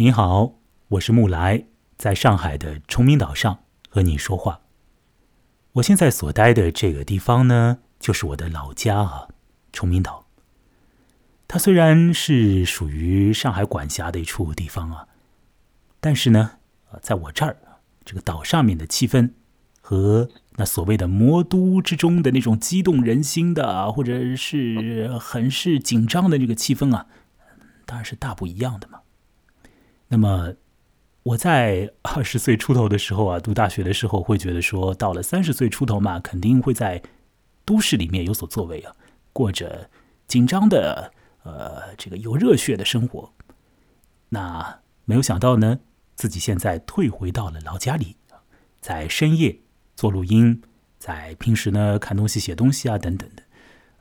[0.00, 0.54] 你好，
[0.88, 1.66] 我是木来，
[1.98, 4.62] 在上海的崇明岛上和你说话。
[5.72, 9.28] 我现在所待的这个地方呢，就是我的老家啊，
[9.74, 10.24] 崇明岛。
[11.46, 15.06] 它虽然是属于上海管辖的一处地方啊，
[16.00, 16.52] 但是呢，
[17.02, 17.58] 在我这儿
[18.02, 19.32] 这个岛上面的气氛
[19.82, 27.06] 和那所谓的魔都之中的那种激动人心的，或者是很是紧张的这个气氛啊，
[27.84, 29.00] 当然是大不一样的嘛。
[30.10, 30.52] 那么。
[31.22, 37.02] 我在二十岁出头的时候啊，读大学的时候，会觉得说，到了三十岁出头嘛，肯定会在
[37.66, 38.96] 都市里面有所作为啊，
[39.30, 39.90] 过着
[40.26, 43.30] 紧张的呃这个有热血的生活。
[44.30, 45.80] 那没有想到呢，
[46.16, 48.16] 自己现在退回到了老家里，
[48.80, 49.60] 在深夜
[49.94, 50.62] 做录音，
[50.98, 53.42] 在平时呢看东西、写东西啊等等的。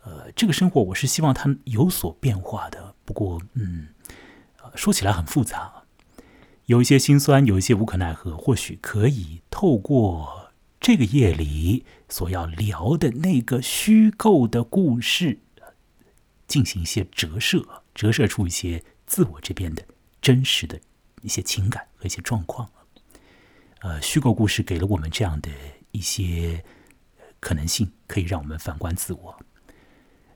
[0.05, 2.95] 呃，这个生活我是希望它有所变化的。
[3.03, 3.89] 不过，嗯，
[4.73, 5.78] 说起来很复杂。
[6.70, 15.39] 有一些心酸，有一些无可奈何，或许可以透过这个夜里所要聊的那个虚构的故事，
[16.48, 19.84] 进行一些折射，折射出一些自我这边的
[20.22, 20.80] 真实的
[21.23, 22.70] 一些情感和一些状况。
[23.80, 25.50] 呃，虚构故事给了我们这样的
[25.89, 26.64] 一些
[27.39, 29.39] 可能性，可以让我们反观自我。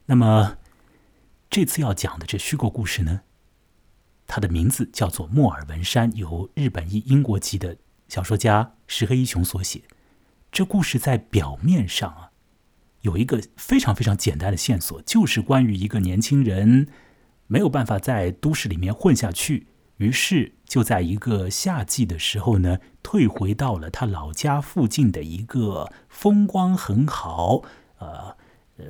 [0.08, 0.58] 那么，
[1.52, 3.22] 这次要讲的这虚构故事呢？
[4.36, 9.84] 他的名字叫做《莫尔文山》，由日本裔英国籍的小说家石黑一雄所写。
[10.52, 12.32] 这故事在表面上啊，
[13.02, 16.88] 有一个非常非常简单的线索，就是关于一个年轻人
[17.46, 19.68] 没有办法在都市里面混下去，
[19.98, 27.62] 于是就在一个夏季的时候呢，退回到了他老家附近的一个风光很好，
[28.00, 28.36] 呃。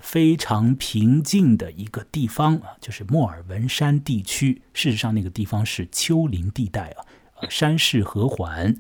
[0.01, 4.61] 非常平静的一个地方啊，就是莫尔文山地区。
[4.73, 7.03] 事实上，那个地方是丘陵地带啊，
[7.49, 8.77] 山势和缓，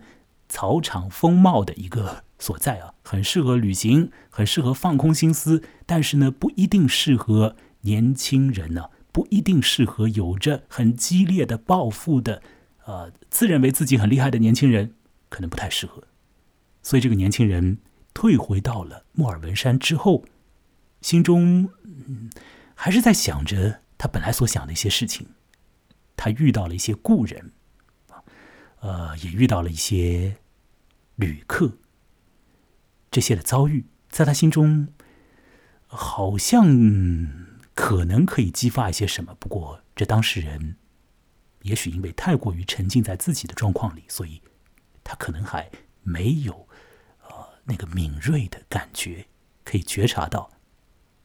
[0.47, 5.61] 草场丰茂的一个所在啊，很适合旅行，很适合放空心思。
[5.85, 12.41] 但是呢，不一定适合年轻人呢，不一定适合有着很激烈的抱负的，
[12.85, 14.93] 呃，自认为自己很厉害的年轻人，
[15.27, 16.03] 可能不太适合。
[16.81, 17.79] 所以，这个年轻人
[18.13, 20.23] 退回到了莫尔文山之后。
[21.03, 21.69] 心中
[22.73, 25.27] 还是在想着他本来所想的一些事情，
[26.15, 27.51] 他遇到了一些故人，
[28.79, 30.37] 呃，也遇到了一些
[31.15, 31.77] 旅客，
[33.11, 34.87] 这些的遭遇，在他心中
[35.87, 36.65] 好像
[37.75, 39.35] 可能可以激发一些什么。
[39.35, 40.77] 不过，这当事人
[41.63, 44.41] 也许因为太过于沉浸在自己的状况里，所以
[45.03, 45.69] 他可能还
[46.01, 46.67] 没有
[47.27, 49.27] 呃那个敏锐的感觉，
[49.65, 50.49] 可以觉察到。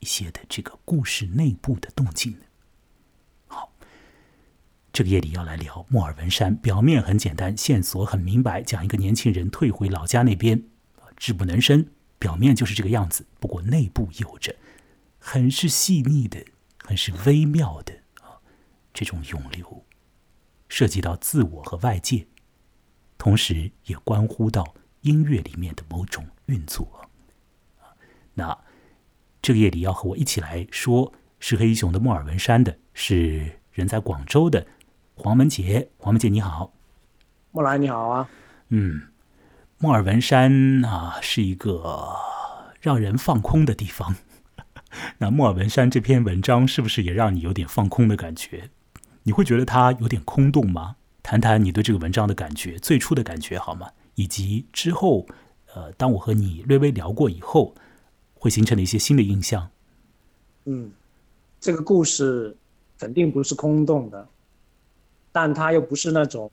[0.01, 2.45] 一些的这个故事内部的动静呢？
[3.47, 3.73] 好，
[4.93, 6.55] 这个夜里要来聊莫尔文山。
[6.57, 10.63] 表面很简单，线索很明白，讲一个年轻人退回老家那边
[10.97, 11.91] 啊，志不能伸。
[12.19, 14.55] 表面就是这个样子，不过内部有着
[15.19, 16.45] 很是细腻的、
[16.85, 18.39] 很是微妙的啊
[18.95, 19.85] 这种涌流，
[20.69, 22.27] 涉及到自我和外界，
[23.17, 27.09] 同时也关乎到音乐里面的某种运作
[27.81, 27.91] 啊。
[28.35, 28.59] 那。
[29.41, 34.67] 这个夜里要和我一起来说石黑一雄的《莫尔文山》的是人在广州的
[35.15, 35.89] 黄文杰。
[35.97, 36.73] 黄文杰你好，
[37.53, 38.29] 莫兰你好啊。
[38.71, 39.03] 嗯，
[39.79, 42.17] 莫尔文山啊是一个
[42.81, 44.17] 让人放空的地方。
[45.19, 48.71] 那莫尔文山这篇文章是不是也让你有点放空的感觉？
[49.23, 50.97] 你会觉得它有点空洞吗？
[51.23, 53.91] 谈谈你对这个文章的感觉，最初的感觉好吗？
[54.17, 55.27] 以及之后，
[55.75, 57.75] 呃，当我和你略微聊过以后。
[58.39, 59.69] 会形成了一些新的印象。
[60.65, 60.93] 嗯，
[61.61, 62.57] 这个故事
[62.99, 64.29] 肯定不是空洞的，
[65.33, 66.51] 但它又不是那种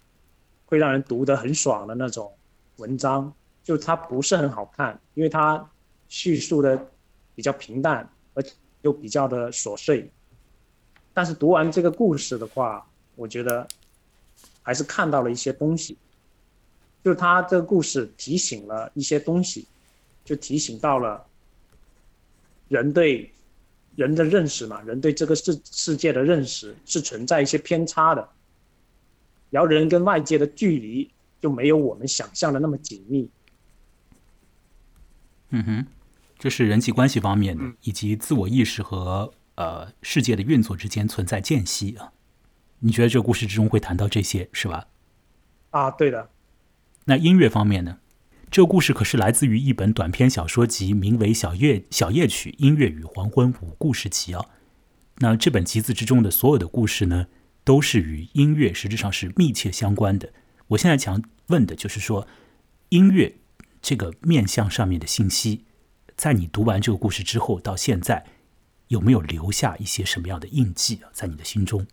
[0.65, 2.31] 会让人读得很爽的那种
[2.77, 5.69] 文章，就它不是很好看，因为它
[6.07, 6.89] 叙述的
[7.35, 10.09] 比较平淡，而且又比较的琐碎。
[11.13, 13.67] 但是读完这个故事的话，我觉得
[14.61, 15.97] 还是看到了一些东西，
[17.03, 19.67] 就他这个故事提醒了一些东西，
[20.23, 21.25] 就提醒到了。
[22.67, 23.31] 人对
[23.95, 28.29] 人的认识嘛，人对这个世世界的认识是存在一些偏差的，
[29.49, 31.09] 然后人跟外界的距离
[31.41, 33.29] 就没有我们想象的那么紧密。
[35.49, 35.85] 嗯哼，
[36.37, 42.11] 这是人际关系方面的，以及自我意识和呃世界的运作之间存在间隙啊。
[42.79, 44.87] 你觉得这个故事之中会谈到这些是吧？
[45.69, 46.29] 啊，对的。
[47.05, 47.99] 那音乐方面呢？
[48.55, 54.45] 这个故事可是来自于一本短篇小说集，名为《小夜小夜曲：音乐与黄昏五故事集》啊。
[55.17, 57.27] 那这本集子之中的所有的故事呢，
[57.65, 60.31] 都是与音乐实质上是密切相关的。
[60.67, 62.25] 我现在想问的就是说，
[62.87, 63.35] 音乐
[63.81, 65.65] 这个面向上面的信息，
[66.15, 68.25] 在你读完这个故事之后，到现在
[68.87, 71.09] 有没有留下一些什么样的印记啊？
[71.11, 71.85] 在你的心中，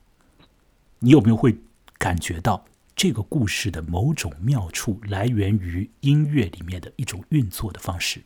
[1.01, 1.59] 你有没有会
[1.99, 2.65] 感觉到
[2.95, 8.23] 这个故事的某种妙处来源于音乐里面的一种运作的方式，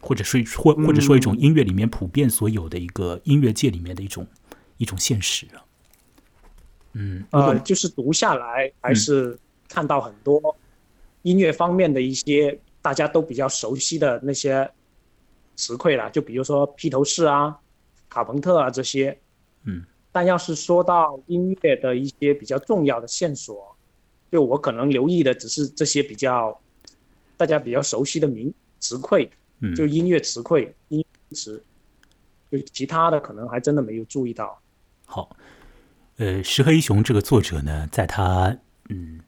[0.00, 4.26] 或者说或或者说一种音乐里面普遍所有的一个音乐界里面的一种
[4.78, 5.64] 一种现实啊？
[6.94, 9.38] 嗯，呃，就是读下来还是
[9.68, 10.56] 看到很多
[11.22, 14.68] 音乐方面的一些大家都比较熟悉的那些
[15.54, 17.56] 词汇啦，就比如说披头士啊、
[18.08, 19.16] 卡朋特啊这些。
[19.64, 19.84] 嗯，
[20.18, 23.76] 但要是说到音乐的一些比较重要的线索，
[24.32, 26.60] 就我可能留意的只是这些比较
[27.36, 29.30] 大家比较熟悉的名词汇，
[29.60, 31.62] 嗯，就音乐词汇、音词，
[32.50, 34.60] 就其他的可能还真的没有注意到。
[35.06, 35.36] 好。
[36.16, 39.20] 呃，石黑一雄这个作者呢，在他嗯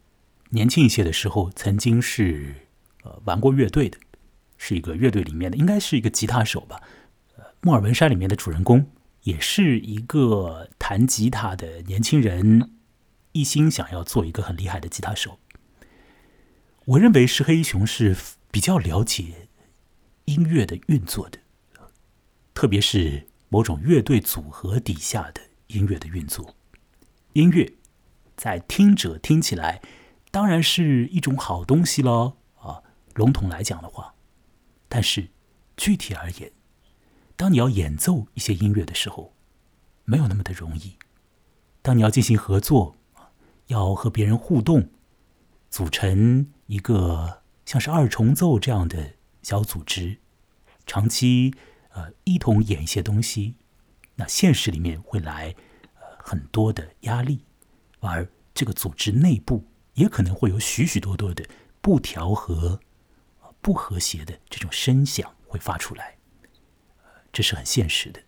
[0.49, 2.53] 年轻一些的时候，曾经是
[3.05, 3.97] 呃玩过乐队的，
[4.57, 6.83] 是一个乐队里面的，应该是一个吉他手吧。
[7.37, 8.85] 呃，莫尔文山里面的主人公
[9.31, 12.73] 也是一个弹吉他的年轻人，
[13.31, 15.39] 一心想要做一个很厉害的吉他手。
[16.85, 18.17] 我认为石黑一雄是
[18.51, 19.49] 比较了解
[20.25, 21.39] 音乐的运作的，
[22.55, 26.57] 特别是某种乐队组合底下的音乐的运作。
[27.35, 27.75] 音乐
[28.37, 29.81] 在听者听起来
[30.33, 32.83] 当然是一种好东西喽啊，
[33.15, 34.13] 笼统来讲的话，
[34.89, 35.29] 但是
[35.77, 36.51] 具体而言，
[37.41, 39.33] 当你要演奏一些音乐的时候，
[40.05, 40.99] 没有那么的容易。
[41.81, 42.99] 当你要进行合作，
[43.69, 44.91] 要和别人互动，
[45.71, 50.19] 组成一个像是二重奏这样的小组织，
[50.85, 51.55] 长期
[51.95, 53.55] 呃一同演一些东西，
[54.17, 55.57] 那现实里面会来。
[56.23, 57.47] 很多的压力，
[58.01, 59.65] 而这个组织内部
[59.95, 61.43] 也可能会有许许多多的
[61.81, 62.79] 不调和、
[63.63, 66.19] 不和谐的这种声响会发出来，
[67.33, 68.21] 这是很现实的。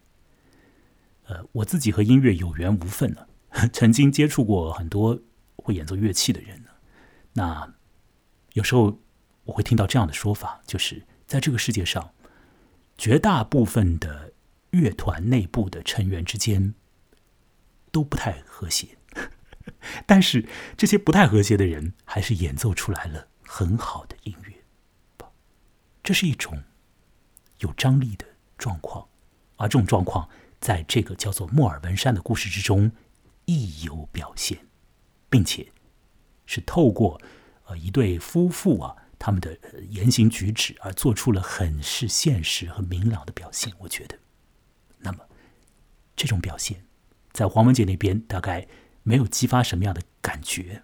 [1.25, 3.27] 呃，我自己和音乐有缘无分呢，
[3.73, 5.21] 曾经接触过很多
[5.57, 6.71] 会演奏乐器的人呢。
[7.33, 7.75] 那
[8.53, 9.01] 有时候
[9.45, 12.13] 我会听到这样的说法，就是在这个世界上，
[12.99, 14.33] 绝大部分的
[14.71, 16.75] 乐团内部的成员之间。
[17.95, 18.97] 都不太和谐，
[20.07, 25.27] 但是这些不太和谐的人还是演奏出来了很好的音乐，
[26.03, 26.63] 这是一种
[27.59, 28.27] 有张力的
[28.63, 29.09] 状况，
[29.57, 30.29] 而这种状况
[30.61, 32.93] 在这个叫做莫尔文山的故事之中
[33.47, 34.67] 亦有表现，
[35.29, 35.73] 并且
[36.47, 37.21] 是透过
[37.67, 39.59] 呃一对夫妇啊他们的
[39.91, 43.73] 言行举止而做出了很是现实和明朗的表现。
[43.79, 44.17] 我觉得，
[44.99, 45.19] 那么
[46.15, 46.85] 这种表现。
[47.33, 48.69] 在黄文杰那边大概
[49.03, 50.83] 没有激发什么样的感觉，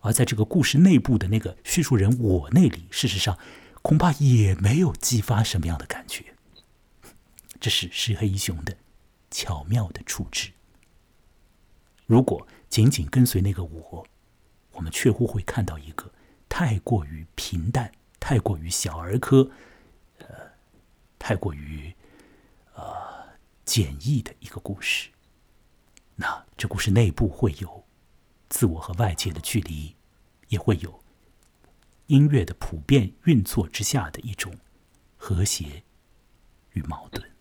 [0.00, 3.38] 而在这个故事内部的那个叙述人我那里，事实上
[3.80, 6.31] 恐怕也没有激发什么样的感觉。
[7.62, 8.76] 这是石黑一雄的
[9.30, 10.50] 巧妙的处置。
[12.06, 14.04] 如果仅仅跟随那个我，
[14.72, 16.12] 我们确乎会看到一个
[16.48, 19.48] 太过于平淡、太过于小儿科、
[20.18, 20.26] 呃，
[21.20, 21.94] 太过于
[22.74, 23.28] 呃
[23.64, 25.10] 简易的一个故事。
[26.16, 27.84] 那这故事内部会有
[28.48, 29.94] 自我和外界的距离，
[30.48, 31.00] 也会有
[32.08, 34.52] 音乐的普遍运作之下的一种
[35.16, 35.84] 和谐
[36.72, 37.31] 与矛盾。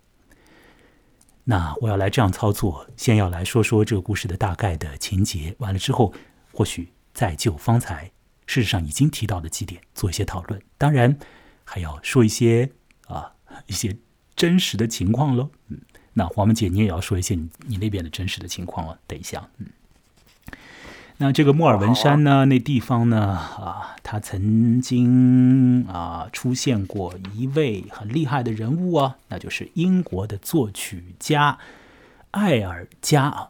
[1.51, 6.13] 那我要来这样操作，先要来说说这个故事的大概的情节，完了之后，
[6.53, 8.05] 或许再就方才
[8.47, 10.61] 事实上已经提到的几点做一些讨论。
[10.77, 11.17] 当然，
[11.65, 12.71] 还要说一些
[13.05, 13.33] 啊
[13.67, 13.97] 一些
[14.33, 15.49] 真实的情况喽。
[15.67, 15.77] 嗯。
[16.13, 18.97] 那黄文姐，你也要说一些你你那边的真实的情况了。
[19.05, 19.67] 等一下，嗯，
[21.21, 31.59] 那这个莫尔文山呢，那地方呢，啊，它曾经啊出现过一位很厉害的人物啊，那就是英国的作曲家
[32.31, 33.49] 艾尔加啊，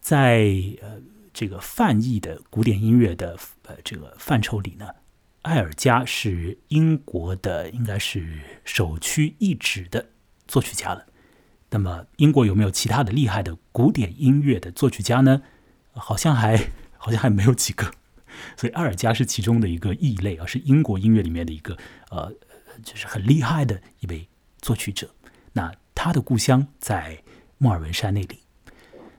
[0.00, 1.00] 在呃
[1.32, 4.86] 这个泛译的古典音乐的呃这个范畴里呢，
[5.40, 10.04] 艾尔加是英国的应该是首屈一指的
[10.46, 11.06] 作曲家了。
[11.70, 15.40] 那么，英国有没有其他的厉害的古典音乐的作曲家呢？
[15.94, 16.58] 好像还
[17.04, 17.90] 好像还没有几个，
[18.56, 21.76] 所以阿尔加是其中的一个异类啊，是英国音乐里面的一个
[22.10, 22.32] 呃，
[22.84, 24.28] 就是很厉害的一位
[24.60, 25.10] 作曲者。
[25.52, 27.20] 那他的故乡在
[27.58, 28.38] 莫尔文山那里。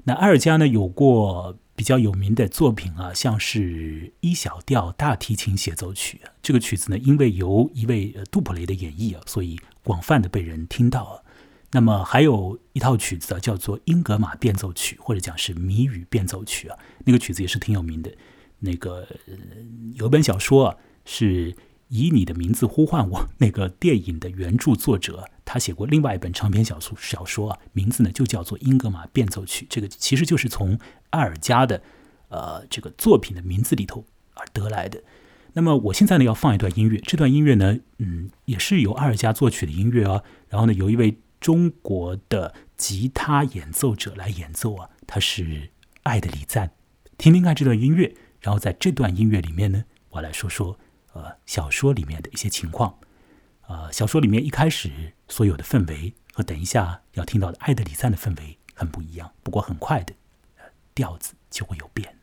[0.06, 11.23] 那阿尔加呢，有过比较有名的作品啊，像是一小调大提琴协奏曲，这个曲子呢，因为由一位杜普雷的演绎啊，所以广泛的被人听到了。
[11.74, 16.78] 那么还有一套曲子啊，叫做《英格玛变奏曲》，或者讲是谜语变奏曲啊。
[17.04, 18.12] 那个曲子也是挺有名的。
[18.60, 19.08] 那个
[19.96, 21.56] 有本小说啊，是
[21.90, 23.28] 以你的名字呼唤我。
[23.40, 29.66] 那个电影的原著作者，他写过另外一本长篇小说，小说啊，名字呢就叫做《英格玛变奏曲》。
[29.68, 31.82] 这个其实就是从艾尔加的
[32.30, 35.02] 呃这个作品的名字里头而得来的。
[35.54, 40.24] 那么我现在呢要放一段音乐，这段音乐呢，嗯，也是由阿尔加作曲的音乐啊。
[40.50, 45.72] 然后呢，有一位中国的吉他演奏者来演奏啊，他是
[46.04, 46.72] 爱的礼赞。
[47.18, 50.80] 听听看这段音乐，然后在这段音乐里面呢，我来说说
[51.12, 52.98] 呃小说里面的一些情况。
[53.64, 60.14] 啊，小说里面一开始所有的氛围和等一下要听到的爱的礼赞的氛围很不一样，不过很快的
[60.96, 62.16] 调子就会有变。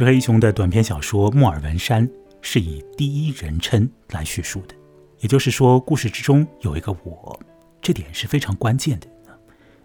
[0.00, 2.08] 石黑一雄的短篇小说《莫尔文山》
[2.40, 4.74] 是以第一人称来叙述的，
[5.18, 7.38] 也就是说，故事之中有一个我，
[7.82, 9.06] 这点是非常关键的。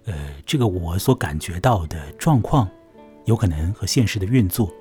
[0.06, 0.14] 呃，
[0.46, 2.70] 这个我所感觉到的状况，
[3.26, 4.74] 有可能和现实的运作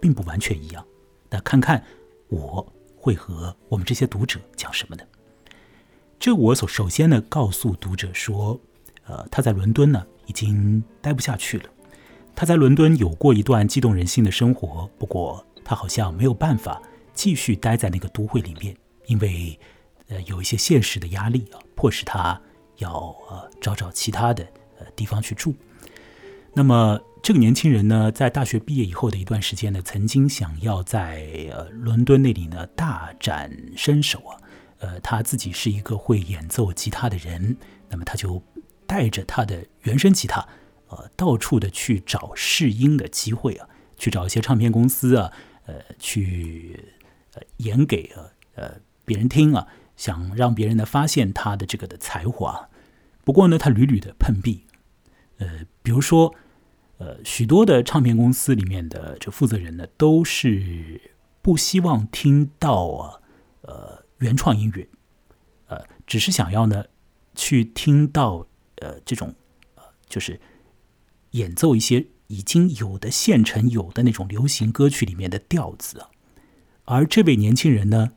[0.00, 0.84] 并不完全一样。
[1.28, 1.84] 那看看
[2.26, 2.66] 我
[2.96, 5.04] 会和我们这些读者讲什么呢？
[6.18, 8.60] 这我所首先呢，告诉读者说，
[9.04, 11.70] 呃，他在伦敦呢已经待不下去了。
[12.40, 16.80] 他在伦敦有过一段激动人心的生活，不过他好像没有办法
[17.12, 19.60] 继续待在那个都会里面，因为
[20.08, 22.40] 呃有一些现实的压力啊，迫使他
[22.78, 24.42] 要呃找找其他的
[24.78, 25.54] 呃地方去住。
[26.54, 34.40] 那么这个年轻人呢，在大学毕业以后的一段时间呢，曾经想要在呃伦敦那里呢大展身手啊，
[34.78, 37.54] 呃他自己是一个会演奏吉他的人，
[37.90, 38.42] 那么他就
[38.86, 40.42] 带着他的原声吉他。
[40.90, 45.32] 呃，到处的去找试音的机会啊，去找一些唱片公司啊，
[45.66, 46.96] 呃，去
[47.34, 52.68] 呃演给呃呃别人听啊，想让别人呢发现他的这个的才华。
[53.22, 54.66] 不过呢，他屡屡的碰壁。
[55.38, 56.34] 呃，比如说，
[56.98, 63.20] 呃，许多的唱片公司里面的这负责人呢，都是不希望听到啊，
[63.62, 64.88] 呃，原创音乐，
[65.68, 66.86] 呃，只是想要呢
[67.36, 68.44] 去听到
[68.78, 69.32] 呃这种
[69.76, 70.40] 呃就是。
[71.32, 76.06] 演奏一些已经有的现成有的那种流行歌曲里面的调子，
[76.84, 78.12] 而这位年轻人呢，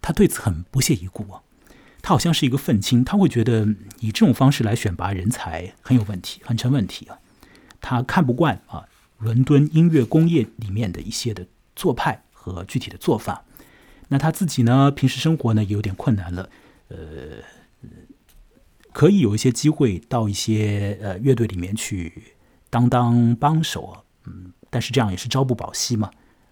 [0.00, 1.42] 他对此很不屑一顾啊，
[2.02, 3.66] 他好像是一个愤青，他会觉得
[4.00, 7.18] 以这种方式来选拔人才很有问题，很成问题啊，
[7.80, 13.44] 他看不惯啊，伦敦音乐工业里面的一些的做派和具体的做法，
[14.08, 16.50] 那他自己呢，平时生活呢有点困难了，
[16.88, 16.98] 呃，
[18.92, 22.34] 可以有一些机会到一些呃乐队里面去。
[22.76, 26.10] 当当帮手啊，嗯，但是这样也是朝不保夕嘛，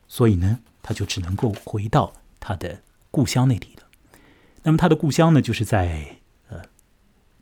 [0.09, 3.83] 所以呢，他就只能够回到他的故乡那里了。
[4.63, 6.63] 那么他的故乡呢，就是在呃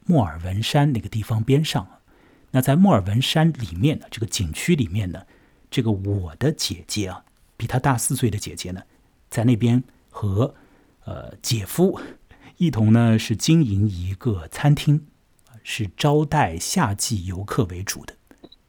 [0.05, 1.87] 莫尔文山那个地方边上。
[2.51, 5.23] 那在莫尔文山里面呢，这个景区里面呢，
[5.71, 7.25] 这个我的姐姐啊，
[7.57, 8.83] 比他大四岁的姐姐呢，
[9.31, 10.55] 在那边和
[11.05, 12.01] 呃姐夫
[12.57, 15.07] 一同呢是经营一个餐厅，
[15.63, 18.17] 是招待夏季游客为主的。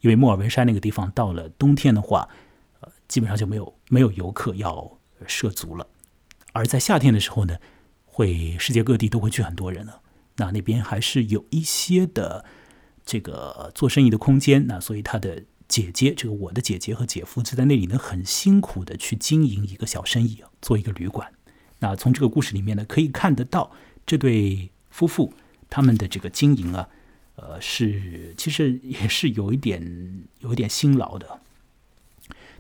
[0.04, 2.28] 因为莫尔文山那个地方到了冬天的话，
[2.82, 5.88] 呃，基本上就没有没有游客要涉足了。
[6.52, 7.58] 而在夏天的时候呢，
[8.06, 10.02] 会世界各地都会去很多人了。
[10.36, 12.44] 那那边还是有一些的
[13.06, 14.68] 这个做生意的空间。
[14.68, 21.32] 那所以他的姐姐，这个我的姐姐和姐夫就在那里呢，很辛苦的去经营一个小生意，做一个旅馆。
[21.80, 23.72] 那从这个故事里面呢，可以看得到
[24.06, 25.32] 这对夫妇
[25.70, 26.90] 他们的这个经营啊。
[27.46, 31.42] 呃，是，其实也是有一点，有一点辛劳的。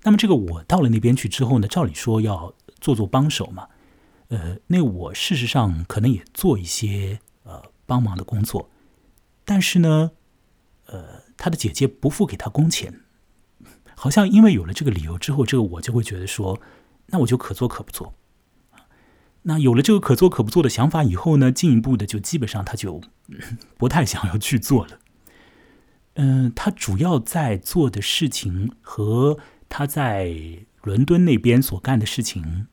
[0.02, 3.70] 那么，这个我到了那边去之后呢，照理说要做做帮手嘛。
[4.28, 8.70] 呃，那我事实上可能也做一些呃帮忙的工作，
[9.46, 10.12] 但是呢，
[10.88, 13.02] 呃，他的姐姐不付给他工钱，
[13.96, 16.60] 好像因为有了这个理由之后，这个我就会觉得说，
[17.06, 18.13] 那我就可做可不做。
[19.43, 23.01] 那有了这个可做可不做的想法以后呢，进一步的就基本上他就
[23.77, 25.00] 不太想要去做了。
[26.15, 30.35] 嗯，他主要在做的事情和他在
[30.81, 32.67] 伦敦那边所干的事情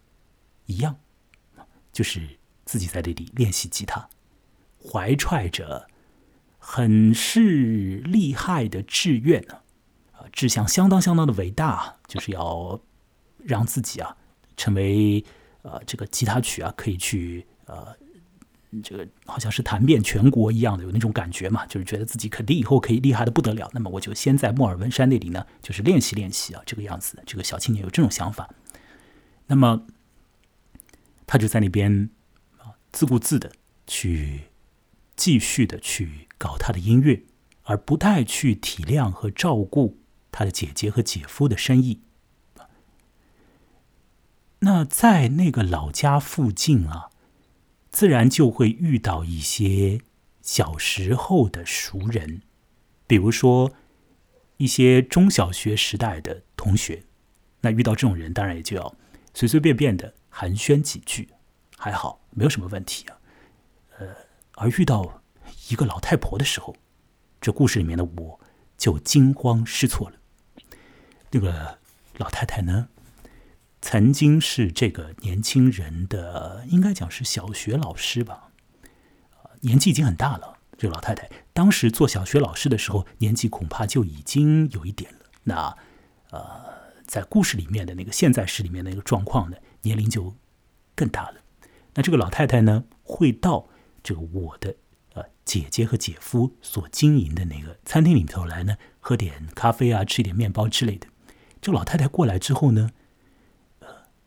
[0.66, 0.96] 一样，
[1.92, 4.08] 就是自己在这里练习吉他，
[4.84, 5.88] 怀揣着
[6.58, 9.54] 很是厉害的志愿呢，
[10.12, 12.78] 啊，志向相当相当的伟大，就是要
[13.38, 14.16] 让自己啊
[14.56, 15.24] 成为
[15.62, 17.96] 呃这个吉他曲啊可以去呃。
[18.84, 23.68] 这个好像是弹遍全国一样的，有那种感觉嘛，就是觉得自己肯定以后可以厉害的不得了。
[23.72, 27.20] 那么我就先在莫尔文山那里呢，就是练习练习啊，这个样子。
[27.26, 28.48] 这个小青年有这种想法，
[29.48, 29.84] 那么
[31.26, 32.10] 他就在那边
[32.58, 33.50] 啊自顾自的
[33.88, 34.42] 去
[35.16, 37.24] 继续的去搞他的音乐，
[37.64, 39.98] 而不太去体谅和照顾
[40.30, 42.02] 他的姐姐和姐夫的生意。
[44.60, 47.08] 那在那个老家附近啊。
[47.92, 50.00] 自然就会遇到一些
[50.42, 52.42] 小时候的熟人，
[53.08, 53.72] 比如说
[54.58, 57.02] 一些中小学时代的同学。
[57.62, 58.94] 那遇到这种人，当然也就要
[59.34, 61.30] 随随便便的寒暄几句，
[61.76, 63.18] 还好没有什么问题啊。
[63.98, 64.06] 呃，
[64.52, 65.20] 而遇到
[65.68, 66.76] 一个老太婆的时候，
[67.40, 68.40] 这故事里面的我
[68.78, 70.16] 就惊慌失措了。
[71.32, 71.80] 那个
[72.18, 72.89] 老太太呢？
[73.82, 78.50] 曾经是这个年轻人的，应该讲是小学老师吧，
[79.60, 80.58] 年纪已经很大了。
[80.76, 85.18] 这个老太太当时做小学老师的时候，年纪恐怕就已经有一点了。
[85.44, 85.76] 那
[86.30, 86.40] 呃，
[87.06, 90.34] 在故事里面的那个现在时里面的那个状况呢，年龄就
[90.94, 91.40] 更大了。
[91.94, 93.68] 那这个老太太呢，会到
[94.02, 94.76] 这个我的
[95.14, 101.06] 呃姐姐和姐夫所经营的那个餐厅里头来呢，喝点咖啡啊，吃一点面包之类的。
[101.60, 102.90] 这个老太太过来之后呢。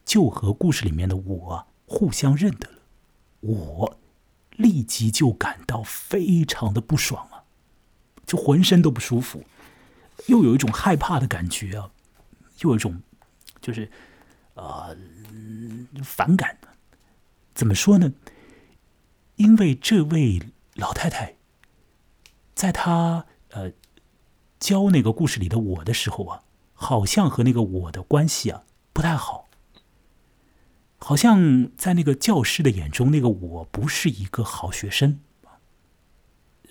[0.06, 2.78] 就和故事里面的我互相认得了，
[3.42, 3.98] 我
[4.52, 7.44] 立即就感到非常的不爽啊，
[8.26, 9.44] 就浑身都不舒服，
[10.28, 11.92] 又有一种害怕的感觉啊，
[12.60, 13.02] 又有一种
[13.62, 13.90] 就是
[14.56, 14.96] 呃
[16.04, 16.58] 反感。
[17.56, 18.14] 怎么说呢？
[19.36, 20.42] 因为这位
[20.76, 21.36] 老太太，
[22.54, 23.72] 在她呃
[24.60, 26.44] 教那个故事里的我的时候啊，
[26.74, 29.43] 好像和那个我的关系啊不太好。
[31.04, 35.20] 好像在那个教师的眼中，那个我不是一个好学生。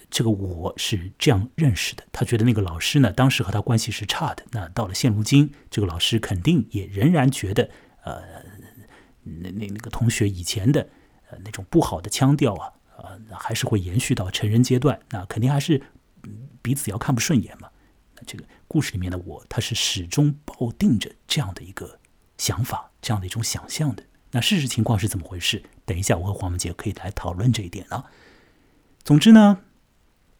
[0.08, 2.04] 这个我是这样认识的。
[2.10, 4.42] 他觉得那个老师呢，当时和他关系是差的。
[4.52, 7.68] 那到了现如今，这个老师肯定也仍然觉得，
[8.04, 8.22] 呃，
[9.22, 10.88] 那那那个同学以前的
[11.30, 14.98] 呃那种不好的腔调啊，呃，还是会延续到成人阶段。
[15.10, 15.82] 那肯定还是
[16.62, 17.68] 彼此要看不顺眼嘛。
[18.16, 21.98] 那这个故事里面的我，他是始终抱定着这样的一个
[22.38, 24.02] 想法，这样的一种想象的。
[24.32, 25.62] 那事实情况是怎么回事？
[25.84, 28.10] 等一下，我和黄文杰可以来讨论这一点了。
[29.04, 29.60] 总之呢，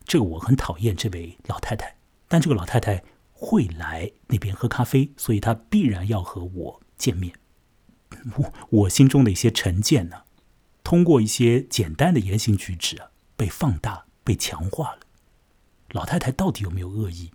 [0.04, 7.34] 这个我很讨厌这位老太太，但这个老太太会来那边喝咖啡，所以她必然要和我见面。
[8.36, 10.22] 我我心中的一些成见呢，
[10.82, 15.00] 通过一些简单的言行举止啊，被放大、被强化了。
[15.90, 17.30] 老太太到底有没有恶意？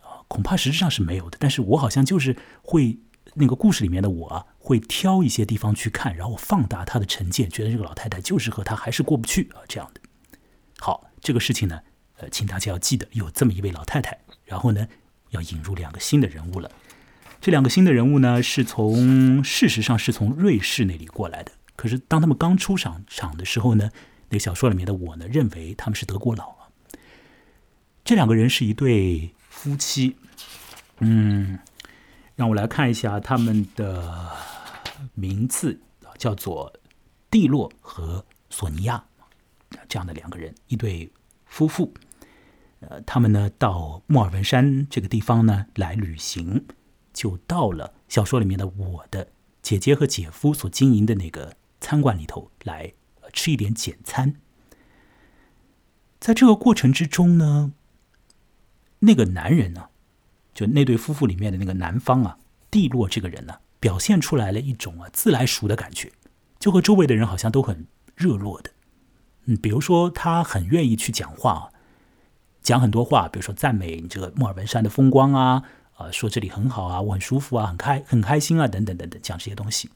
[0.00, 1.36] 啊，恐怕实质上是没有的。
[1.40, 2.98] 但是我好像就是会。
[3.38, 10.00] 那个故事里面的我啊，会挑一些地方去看，然后放大他的成见，觉得这个老太太就是和他还是过不去啊，这样的。
[10.80, 11.80] 好，这个事情呢，
[12.16, 14.88] 呃，请大家要记得有这么一位老太太，然后呢，
[15.30, 16.68] 要引入两个新的人物了。
[17.40, 23.92] 这两个新的人物呢，是从事实上是从瑞士那里过来的，可是当他们刚出场场的时候呢，
[24.30, 26.56] 那个小说里面的我呢，认为他们是德国佬。
[28.04, 30.16] 这两个人是一对夫妻，
[30.98, 31.60] 嗯。
[32.34, 34.30] 让我来看一下他们的
[35.14, 35.80] 名字，
[36.18, 36.72] 叫做
[37.30, 39.04] 蒂洛和索尼娅，
[39.88, 41.12] 这样的两个人，一对
[41.44, 41.92] 夫妇。
[42.80, 46.66] 呃，他们呢到莫尔文山这个地方呢来旅行，
[47.12, 49.28] 就到了小说里面的我的
[49.62, 52.92] 姐姐和姐夫所经营的那个餐馆里头来
[53.32, 54.34] 吃一点简餐。
[56.20, 57.72] 在这个过程之中呢，
[59.00, 59.88] 那个男人呢。
[60.54, 62.38] 就那对夫妇里面的那个男方啊，
[62.70, 66.10] 蒂洛这个人呢，表现出来了一种啊自来熟的感觉，
[66.58, 68.70] 就和周围的人好像都很热络的。
[69.44, 71.70] 嗯，比如说他很愿意去讲话，
[72.60, 75.62] 讲很多话，比如说赞美你这个墨尔本山的风光啊，
[75.94, 79.88] 啊，说这里很好啊，我很舒服啊，很开很开心啊，等等等等，讲这些东西。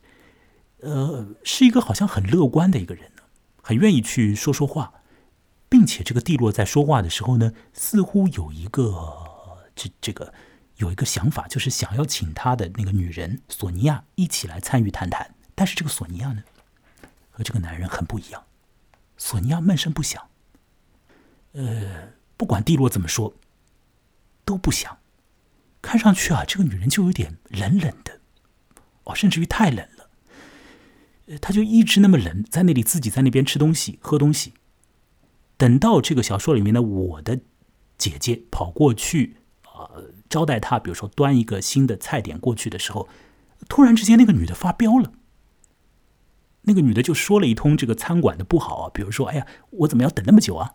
[0.83, 3.22] 呃，是一个好像很乐观的一个人呢，
[3.61, 4.92] 很愿意去说说话，
[5.68, 8.85] 并且这个蒂洛在说话的时候呢，似乎有一个
[9.74, 10.33] 这这个。
[10.81, 15.35] 有一个想法，就是想要请他的那个女人索尼娅一起来参与谈谈。
[15.55, 16.43] 但是这个索尼娅呢，
[17.31, 18.45] 和这个男人很不一样。
[19.19, 20.29] 索尼娅闷声不响，
[21.53, 23.35] 呃，不管蒂洛怎么说，
[24.47, 24.99] 都不响。
[25.83, 28.21] 看上去啊，这个女人就有点冷冷的，
[29.05, 30.09] 哦，甚至于太冷了。
[31.40, 34.55] 他就一直那么冷，在那里自己在那边吃东西、喝东西。
[35.59, 37.40] 等到这个小说里面的我的
[37.99, 39.90] 姐姐跑过去啊
[40.31, 43.09] 招待他，比如说端一个新的菜点过去的时候，
[43.69, 45.12] 突然之间那个女的发飙了。
[46.62, 50.75] 那个女的就说了一通这个餐馆的不好啊，比如说，哎呀，我怎么要等那么久啊？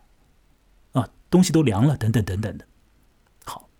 [0.92, 2.66] 啊，东西都凉了，等等等等的。
[3.44, 3.70] 好，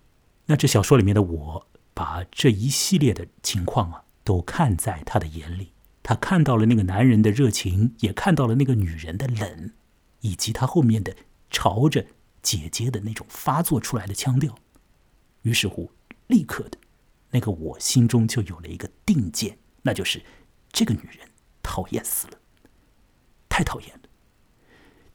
[0.47, 9.73] 那这小说里面的我把这一系列的情况啊都看在他的眼里，他看到了那个男人的热情，也看到了那个女人的冷，
[10.21, 11.15] 以及他后面的
[11.51, 12.07] 朝着
[12.41, 14.57] 姐姐的那种发作出来的腔调。
[15.47, 15.93] 于是乎，
[16.27, 16.77] 立刻的，
[17.31, 20.21] 那个我心中就有了一个定见，那就是
[20.73, 21.29] 这个女人。
[21.63, 22.39] 讨厌死了，
[23.49, 24.03] 太讨厌了。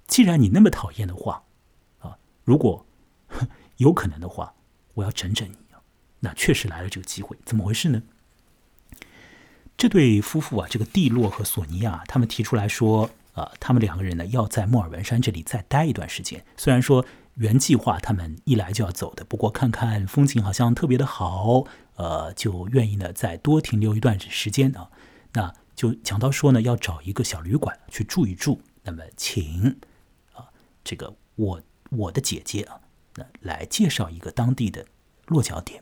[0.05, 1.43] 既然你那么讨厌的话，
[1.99, 2.85] 啊，如果
[3.77, 4.53] 有可能的话，
[4.95, 5.55] 我要整整你。
[6.19, 8.03] 那确实来了这个机会，怎么回事呢？
[9.77, 16.45] 这对夫妇啊，这个蒂洛和索尼娅，他们提出来说，啊，他们两个人呢要在莫尔文山这里再待一段时间。
[16.57, 21.65] 虽然说原计划他们一来就要走的，不过看看风景好像特别的好，
[21.95, 24.89] 呃，就愿意呢再多停留一段时间啊。
[25.33, 25.53] 那。
[25.73, 28.61] 就讲到说呢，要找一个小旅馆去住一住。
[28.83, 29.79] 那么，请
[30.33, 30.45] 啊，
[30.83, 32.79] 这个我我的姐姐啊，
[33.15, 34.85] 那来介绍一个当地的
[35.25, 35.81] 落脚点。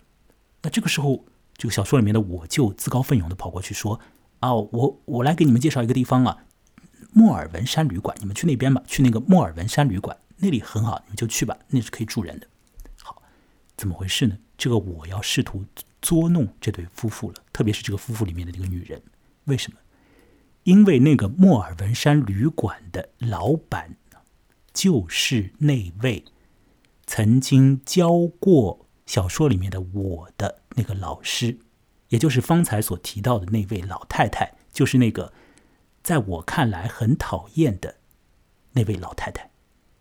[0.61, 1.25] 那这个时候，
[1.57, 3.99] 这个小说里面的我就自告奋勇的跑过去说
[4.39, 6.45] ：“啊，我我来给你们介绍一个地方啊，
[7.11, 12.47] 莫尔文山旅馆，你们去那边吧，去那个莫尔文山旅馆，那里很好，你们就去吧，那是可以住人的。”
[13.03, 13.21] 好，
[13.77, 14.37] 怎么回事呢？
[14.57, 15.65] 这个我要试图
[16.01, 19.01] 捉弄这对夫妇了，特别是这个夫妇里面的那个女人。
[19.45, 19.79] 为什么？
[20.63, 23.95] 因为那个莫尔文山旅馆的老板，
[24.73, 26.25] 就是那位
[27.07, 31.59] 曾经教过小说里面的我的那个老师，
[32.09, 35.33] 也就是方才所提到的那位老太太，就是那个
[36.03, 37.95] 在我看来很讨厌的
[38.73, 39.48] 那位老太太。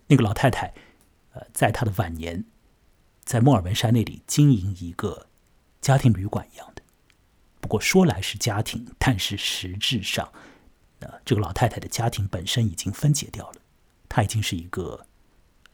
[0.09, 0.75] 那个老太太，
[1.33, 2.44] 呃，在她的晚年，
[3.25, 5.29] 在莫尔文山那里经营一个
[5.81, 6.83] 家庭旅馆一样的。
[7.61, 10.33] 不过说来是家庭，但是实质上，
[11.01, 13.61] 呃，这个老太太的家庭本身已经分解掉了，
[14.09, 15.07] 她已经是一个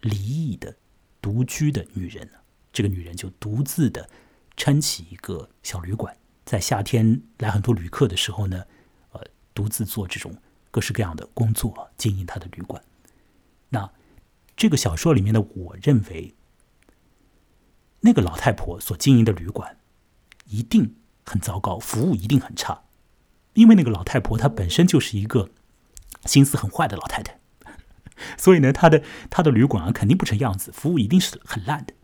[0.00, 0.76] 离异的
[1.22, 2.42] 独居的女人了。
[2.72, 4.10] 这个女人就独自的
[4.56, 8.64] 撑起一个小旅馆，在夏天来很多旅客的时候呢，
[9.12, 10.36] 呃，独自做这种
[10.72, 12.82] 各式各样的工作，经营她的旅馆。
[13.68, 13.88] 那
[14.56, 16.34] 这个小说里面的，我认为
[18.00, 19.78] 那个老太婆所经营的旅馆
[20.46, 20.96] 一定。
[21.26, 22.82] 很糟糕，服务一定很差，
[23.54, 25.48] 因为那个老太婆她本身就是一个
[26.26, 27.40] 心思很坏的老太太，
[28.36, 31.94] 所以呢，她的她的旅馆啊肯定不成样子，服务一定是很烂的。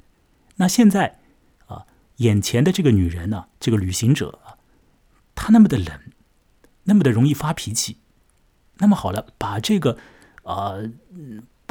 [0.57, 1.19] 那现在
[1.67, 1.85] 啊，
[2.17, 4.57] 眼前的这个女人呢，这个旅行者啊，
[5.35, 6.01] 她那么的冷，
[6.85, 7.99] 那么的容易发脾气，
[8.79, 9.99] 那么好了，把这个
[10.45, 10.91] 呃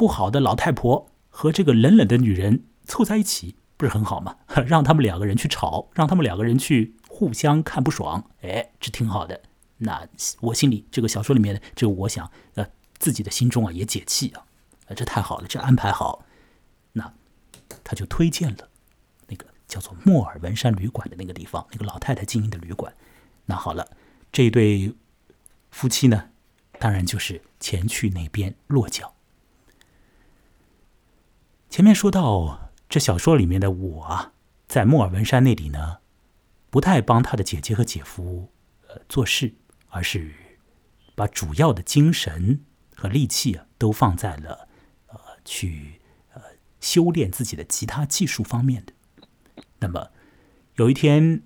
[0.00, 4.38] 不好的老太婆和这个冷冷的女人凑在一起，不是很好吗？
[4.66, 6.96] 让他们两个人去吵，让他们两个人去。
[7.06, 9.42] 互相看不爽，哎，这挺好的。
[9.76, 10.08] 那
[10.40, 12.66] 我心里这个小说里面的这，我想呃，
[12.98, 14.46] 自己的心中啊也解气啊，
[14.88, 16.24] 啊，这太好了，这安排好。
[16.94, 17.12] 那
[17.84, 18.70] 他就推荐了
[19.28, 22.90] 那个叫做莫尔文山旅馆的那个地方，那个老太太经营的旅馆。
[23.44, 23.86] 那好了，
[24.32, 24.94] 这对
[25.70, 26.30] 夫妻呢，
[26.78, 29.12] 当然就是前去那边落脚。
[31.70, 34.32] 前面说到这小说里面的我啊，
[34.66, 35.98] 在莫尔文山那里呢。
[36.68, 38.52] 不太帮他的姐姐和姐夫
[38.86, 39.54] 呃做事，
[39.88, 40.32] 而是
[41.16, 44.68] 把主要的精神和力气啊都放在了
[45.08, 46.00] 呃去
[46.32, 46.40] 呃
[46.80, 48.92] 修炼自己的吉他技术方面的。
[49.80, 50.10] 那么
[50.74, 51.42] 有一天，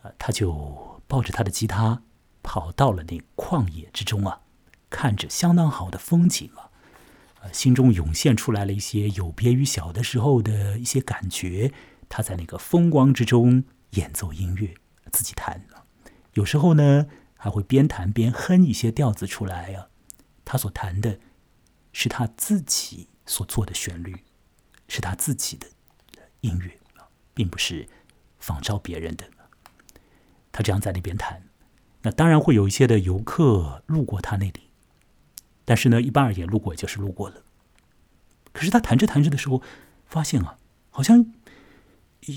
[0.00, 2.02] 呃他就抱着他的吉他
[2.42, 4.40] 跑到了那旷野之中啊，
[4.88, 6.70] 看着相当好的风景啊，
[7.52, 11.72] 心中涌现出来了一些有别于小的时候的一些感觉。
[12.08, 13.64] 他在那个风光之中。
[13.94, 14.74] 演奏音乐，
[15.12, 15.64] 自己弹
[16.32, 19.86] 有时候呢还会边弹边哼一些调子出来呀。
[20.44, 21.20] 他所弹的
[21.92, 24.24] 是他自己所做的旋律，
[24.88, 25.68] 是他自己的
[26.40, 26.76] 音乐
[27.32, 27.88] 并不是
[28.40, 29.30] 仿照别人的。
[30.50, 31.44] 他这样在那边弹，
[32.02, 34.63] 那当然会有一些的游客路过他那里，
[35.64, 37.42] 但是呢，一般而言，路过也就是路过了。
[38.52, 39.62] 可是他弹着弹着的时候，
[40.06, 40.56] 发现啊，
[40.90, 41.32] 好像。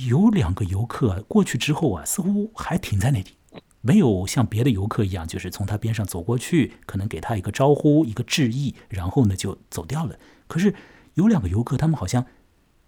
[0.10, 3.38] 有两个游客过去之后啊，似乎还停在那里，
[3.80, 10.20] 没有像别的游客一样，就是从他边上走过去，可能给他一个招呼、一个致意，然后呢就走掉了。
[10.50, 10.76] 可是
[11.14, 12.26] 有两个游客，他们好像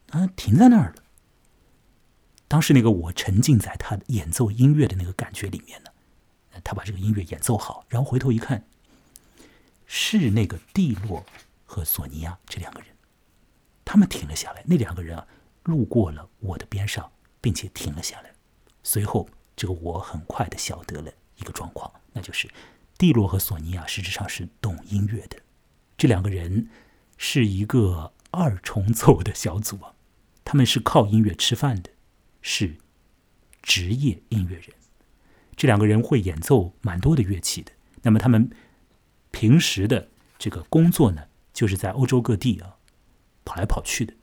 [0.10, 1.04] 啊停在那儿了。
[2.50, 5.92] 当时那个我沉浸在他演奏音乐的那个感觉里面呢，
[6.66, 8.66] 他把这个音乐演奏好，然后回头一看，
[9.92, 11.26] 是那个蒂洛
[11.66, 12.90] 和索尼娅这两个人。
[13.84, 15.28] 他们停了下来，那两个人啊，
[15.64, 18.32] 路过了我的边上，并且停了下来。
[18.84, 22.48] 随后，这个我很快的晓得了一个状况，那就是
[23.00, 25.38] 蒂洛和索尼娅实质上是懂音乐的。
[25.98, 26.70] 这两个人
[27.18, 29.96] 是一个二重奏的小组啊，
[30.46, 31.90] 他们是靠音乐吃饭的，
[32.44, 32.78] 是
[33.64, 34.70] 职业音乐人。
[35.56, 37.72] 这两个人会演奏蛮多的乐器的。
[38.04, 38.52] 那么他们
[39.32, 42.76] 平时的这个工作呢，就是在欧洲各地啊。
[43.46, 44.14] 跑来跑去的，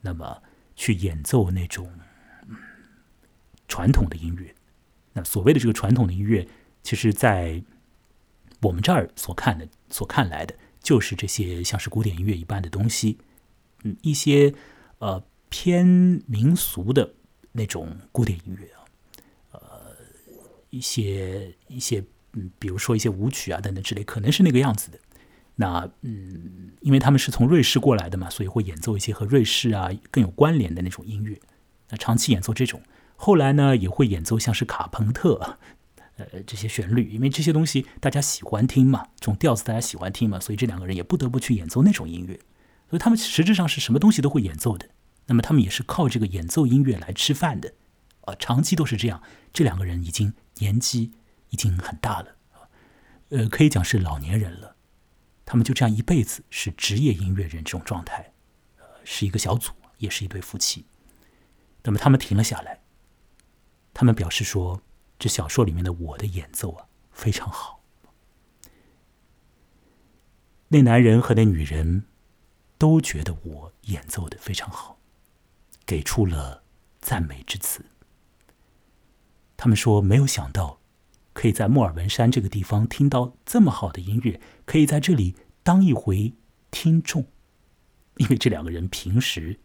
[0.00, 0.42] 那么
[0.74, 1.92] 去演奏那种
[3.68, 4.52] 传统的音乐。
[5.12, 6.48] 那所谓的这个传统的音乐，
[6.82, 7.62] 其实，在
[8.62, 13.18] 我们这儿所看的、所看来的，就是这些像是古典音乐一般的东西。
[13.84, 14.52] 嗯，一些
[14.98, 15.86] 呃偏
[16.26, 17.14] 民俗的
[17.52, 18.82] 那种古典音乐啊，
[19.52, 19.96] 呃，
[20.70, 22.02] 一些一些
[22.34, 24.98] 嗯，比如说一些舞曲啊等等之类，可能是那个样子的。
[25.56, 31.38] 那嗯，因为他们是从瑞士过来的嘛，所以会演奏一些和瑞士啊更有关联的那种音乐。
[31.90, 32.82] 那长期演奏这种，
[33.16, 35.58] 后来呢也会演奏像是卡朋特，
[36.16, 42.34] 呃这些旋律，因为这些东西大家喜欢听嘛，这种调子大家喜欢听嘛，所以这两个人也不得不去演奏那种音乐。
[42.90, 44.88] 所以他们实质上是什么东西都会演奏的。
[45.26, 47.72] 那么他们也是靠这个演奏音乐来吃饭的，
[48.22, 49.22] 啊，长期都是这样。
[49.52, 51.12] 这两个人已经年纪
[51.54, 52.36] 已经很大了，
[53.28, 54.74] 呃，可以讲是老年人了。
[55.46, 58.32] 他们就这样一辈子是职业音乐人这种状态，
[58.78, 60.84] 呃，是一个小组，也是一对夫妻。
[61.84, 62.80] 那么他们停了下来，
[63.92, 64.82] 他们表示说
[65.16, 67.84] ：“这小说里面的我的演奏啊非常好。”
[70.66, 72.06] 那男人和那女人
[72.78, 74.98] 都觉得我演奏的非常好，
[75.86, 76.64] 给出了
[77.00, 77.84] 赞美之词。
[79.56, 80.80] 他们说：“没有想到。”
[81.34, 86.32] 可以在莫尔文山这个地方听到这么好的音乐，可以在这里当一回
[86.70, 87.26] 听众，
[88.16, 89.60] 因为这两个人平时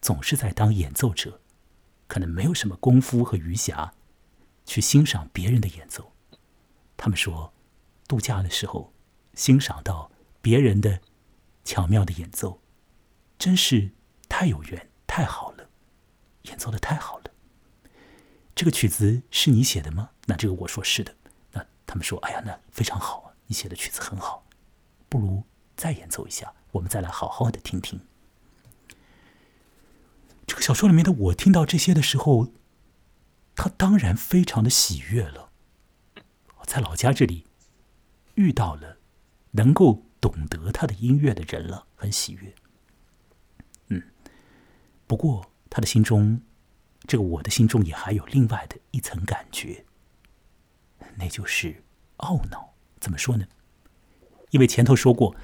[0.00, 1.40] 总是在当演奏者，
[2.08, 3.90] 可能没有什么功夫和余暇
[4.64, 6.12] 去欣赏别人的演奏。
[6.96, 7.52] 他们说，
[8.08, 8.92] 度假的时候
[9.34, 11.00] 欣赏到别人的
[11.62, 12.62] 巧妙的演奏，
[13.38, 13.90] 真是
[14.28, 15.68] 太有缘，太好了，
[16.44, 17.25] 演奏的太好了。
[18.56, 20.08] 这个曲子是你写的吗？
[20.24, 21.14] 那这个我说是的。
[21.52, 24.46] 那他们说：“哎呀，那非常好，你写的曲子很好，
[25.10, 25.44] 不如
[25.76, 28.00] 再演奏一下，我们再来好好的听听。”
[30.48, 32.50] 这个小说里面的我听到这些的时候，
[33.54, 35.50] 他当然非常的喜悦了。
[36.64, 37.44] 在老家这里
[38.36, 38.96] 遇到了
[39.50, 42.54] 能够懂得他的音乐的人了，很喜悦。
[43.88, 44.02] 嗯，
[45.06, 46.40] 不过他的心中。
[47.06, 49.84] 这个我的心中也还有另外的一层感觉，
[51.14, 51.82] 那就是
[52.18, 52.74] 懊恼。
[52.98, 53.46] 怎么说呢？
[54.50, 55.36] 因为前头说过，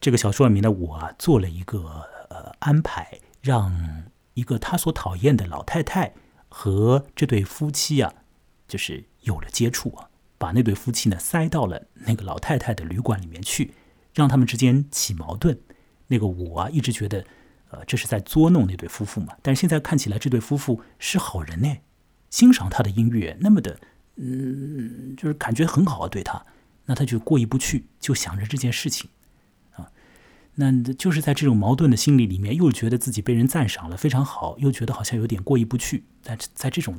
[0.00, 6.14] 这个小说里面的我啊，做了一个呃安排，让一个他所讨厌的老太太
[6.48, 8.14] 和这对夫妻啊，
[8.66, 13.74] 就是有了接触啊，把那对夫妻呢塞到了那个老太太的旅馆里面去，
[14.14, 15.60] 让他们之间起矛盾。
[16.06, 17.26] 那个我啊，一直觉得。
[17.70, 19.36] 呃，这是在捉弄那对夫妇嘛？
[19.42, 21.76] 但是现在看起来，这对夫妇是好人呢，
[22.30, 23.78] 欣赏他的音乐，那么的，
[24.16, 26.46] 嗯，就是感觉很好啊，对他，
[26.86, 29.10] 那他就过意不去，就想着这件事情，
[29.72, 29.90] 啊，
[30.54, 36.98] 那就是在这种矛盾的心理里面，又觉得自己被人赞赏了，非常好，又觉得好像有点过意不去，但在这种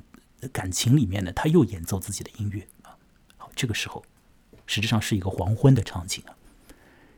[0.52, 2.94] 感情里面呢，他又演奏自己的音乐啊，
[3.38, 4.06] 好，这个时候，
[4.68, 6.38] 实际上是一个黄昏的场景啊，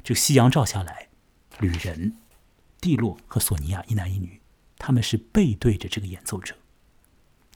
[0.04, 1.10] 这夕阳照下来，
[1.60, 2.16] 旅人。
[2.82, 4.42] 蒂洛和索尼娅一男一女，
[4.80, 6.56] 他们是背对着这个演奏者，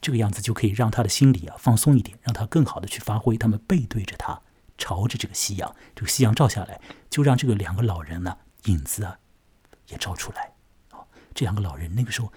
[0.00, 3.36] 这个样子就可以让他的心里啊放松一点，让他更好的去发挥。
[3.36, 4.40] 他们背对着他，
[4.78, 9.18] 朝着这个夕阳，这个夕阳照下来，就让这个两个老人呢影子啊
[9.88, 10.52] 也照出来。
[10.90, 12.32] 啊，这两个老人那个时候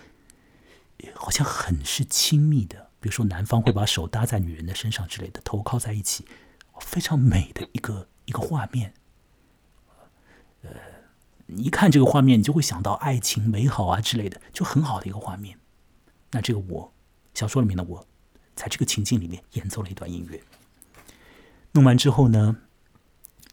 [1.13, 6.25] 好像很是亲密的，比如说男方会把手搭在女人的身上之类的，头靠在一起，
[6.81, 8.95] 非常美的一个一个画面。
[10.63, 10.69] 呃。
[11.57, 15.57] 一看这个画面，你就会想到爱情美好啊之类的，就很好的一个画面。
[16.31, 16.93] 那这个我，
[17.33, 18.05] 小说里面的我，
[18.55, 20.41] 在这个情境里面演奏了一段音乐。
[21.71, 22.57] 弄完之后呢，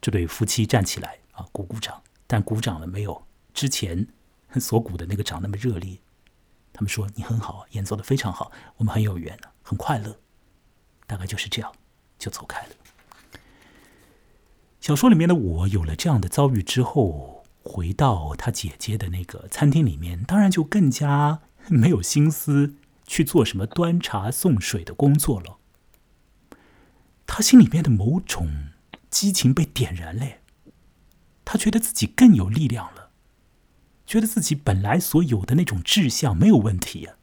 [0.01, 4.07] 这对夫妻站起来啊，鼓鼓掌，但鼓掌了没有之前
[4.61, 5.99] 所鼓的那个掌那么热烈。
[6.75, 10.19] 他们说你很好，演奏的非常好，我们很有缘，很快乐。
[11.07, 11.73] 大概就是这样，
[12.19, 12.75] 就走开了。
[14.81, 17.36] 小说里面的我有了这样的遭遇之后。
[17.67, 22.77] 回到他姐姐的那个餐厅里面，当然就更加没有心思
[23.07, 25.59] 去做什么端茶送水的工作了。
[27.27, 28.69] 他心里面的某种
[29.11, 30.39] 激情被点燃嘞，
[31.45, 33.11] 他觉得自己更有力量了，
[34.07, 37.17] 觉得自己本来所有的那种志向没有问题啊，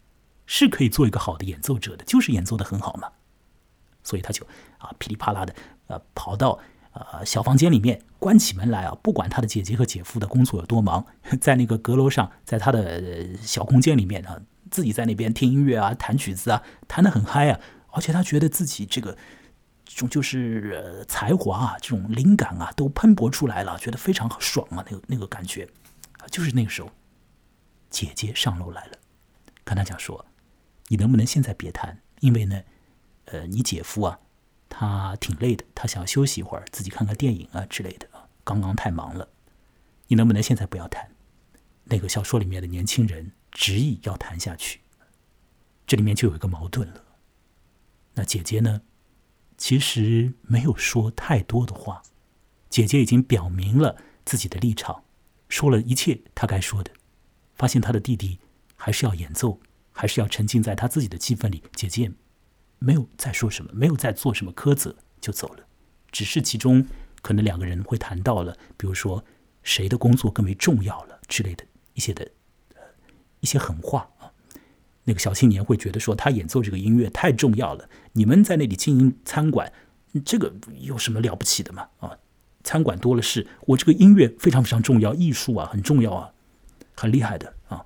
[0.46, 3.14] 是可以做一个好的演奏者的，就是演奏的很好嘛。
[4.04, 4.46] 所以他就
[4.80, 5.56] 啊噼里啪啦的
[5.88, 6.60] 呃跑到
[6.94, 11.06] 呃小房间里面，关起门来啊，不管他的姐姐和姐夫的工作有多忙，
[11.42, 17.60] 在那个阁楼上，在他的小空间里面啊，自己在那边听音乐啊，弹曲子啊，弹得很嗨啊，
[17.92, 19.18] 而且他觉得自己这个。
[19.86, 25.68] 这种就是才华啊，这种灵感啊，都喷薄出来了，觉得非常爽啊，那个那个感觉
[26.18, 26.90] 啊，就是那个时候，
[27.92, 28.94] 姐姐上楼来了，
[29.64, 30.26] 跟他讲说
[30.88, 32.00] ：“你能不能现在别谈？
[32.22, 32.62] 因为呢，
[33.26, 34.18] 呃，你姐夫啊，
[34.76, 39.30] 他挺累的，他想休息一会儿，自己看看电影啊之类的啊，刚刚太忙了。
[40.08, 41.12] 你能不能现在不要谈？”
[41.86, 44.82] 那个小说里面的年轻人执意要谈下去，
[45.86, 47.04] 这里面就有一个矛盾了。
[48.16, 48.82] 那姐姐呢？
[49.56, 52.02] 其实没有说太多的话，
[52.70, 55.04] 姐姐已经表明了自己的立场，
[55.48, 56.92] 说了一切她该说的。
[57.56, 58.40] 发现她的弟弟
[58.76, 59.60] 还是要演奏，
[59.92, 62.12] 还是要沉浸在他自己的气氛里，姐姐
[62.84, 65.66] 没有再说什么，没有再做什么苛责，就走了。
[66.12, 66.86] 只是其中
[67.22, 69.24] 可能两个人会谈到了，比如说
[69.64, 72.30] 谁的工作更为重要了之类的一些的
[73.40, 74.34] 一些狠话啊。
[75.06, 77.90] 那个小青年会觉得说，他演奏这个音乐太重要了。
[78.12, 79.72] 你们在那里经营餐馆，
[80.26, 81.88] 这个有什么了不起的嘛？
[82.00, 82.18] 啊，
[82.66, 86.34] 餐馆多了是，我这个音乐非常非常重要，艺术啊很重要啊，
[86.96, 87.86] 很厉害的啊。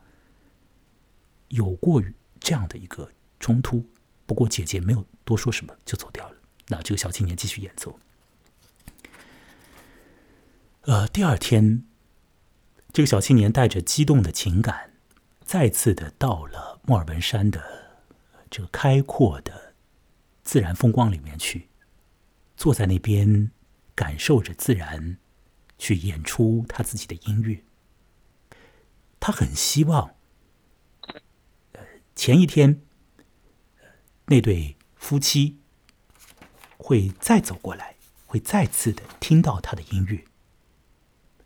[1.50, 3.86] 有过于这样的一个冲突，
[4.28, 6.36] 不过姐姐没有多说什么就走掉了。
[6.68, 7.98] 那这个小青年继续演奏。
[10.82, 11.84] 呃，第二天，
[12.94, 14.94] 这个小青年带着激动的情感，
[15.44, 16.80] 再次的到了。
[16.90, 17.62] 莫尔文山的
[18.50, 19.74] 这个开阔的
[20.42, 21.68] 自然风光里面去，
[22.56, 23.52] 坐在那边
[23.94, 25.18] 感受着自然，
[25.78, 27.62] 去演出他自己的音乐。
[29.20, 30.16] 他很希望，
[31.74, 31.82] 呃，
[32.16, 32.82] 前一天
[34.30, 35.58] 那对夫妻
[36.78, 40.26] 会再走过来，会再次的听到他的音乐。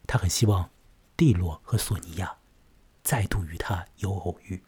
[0.08, 0.72] 他很希望
[1.16, 2.40] 蒂洛和索尼娅
[3.04, 4.64] 再度与他有偶遇。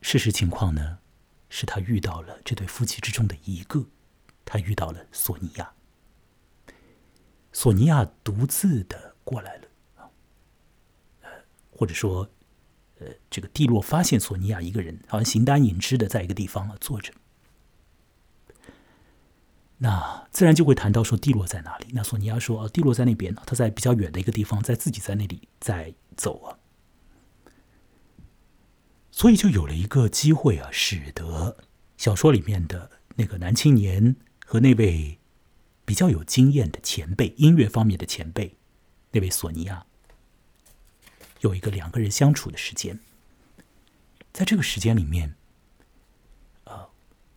[0.00, 1.00] 事实情况呢，
[1.48, 3.84] 是他遇到了这对夫妻之中的一个，
[4.44, 5.74] 他遇到了索尼娅。
[7.52, 10.10] 索尼娅独自的过来了啊，
[11.22, 11.30] 呃，
[11.72, 12.30] 或者说，
[12.98, 17.12] 呃，这个蒂洛发现索尼娅一个人，好像形单影只的在一个地方啊坐着，
[19.78, 21.88] 那自然就会谈到说蒂洛在哪里。
[21.92, 26.58] 那索尼娅说，哦，蒂洛在那边呢，他在比较远的一个地方，在自己在那里在走啊。
[29.10, 31.58] 所以就有了一个机会啊，使得
[31.96, 35.18] 小说里面的那个男青年和那位
[35.84, 38.56] 比较有经验的前辈，音乐方面的前辈，
[39.12, 39.86] 那位索尼娅，
[41.40, 43.00] 有一个两个人相处的时间。
[44.32, 45.34] 在这个时间里面，
[46.64, 46.90] 呃，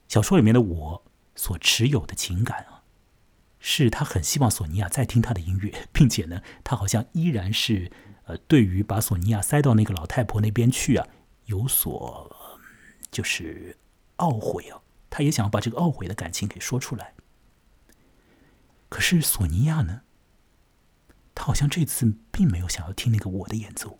[0.08, 2.84] 小说里面的我所持有的情感啊，
[3.60, 7.92] 是他很希望索尼娅再听他的音乐， 并且呢，他好像依然是
[8.26, 11.08] 呃，对于把索尼娅塞到那个老太婆那边去啊。
[11.46, 12.62] 有所
[13.10, 13.76] 就是
[14.18, 17.16] 懊悔啊，他也想把这个懊悔的感情给说出来。
[18.88, 20.02] 可是索尼娅呢，
[21.40, 24.00] 他好像这次并没有想要听那个我的演奏。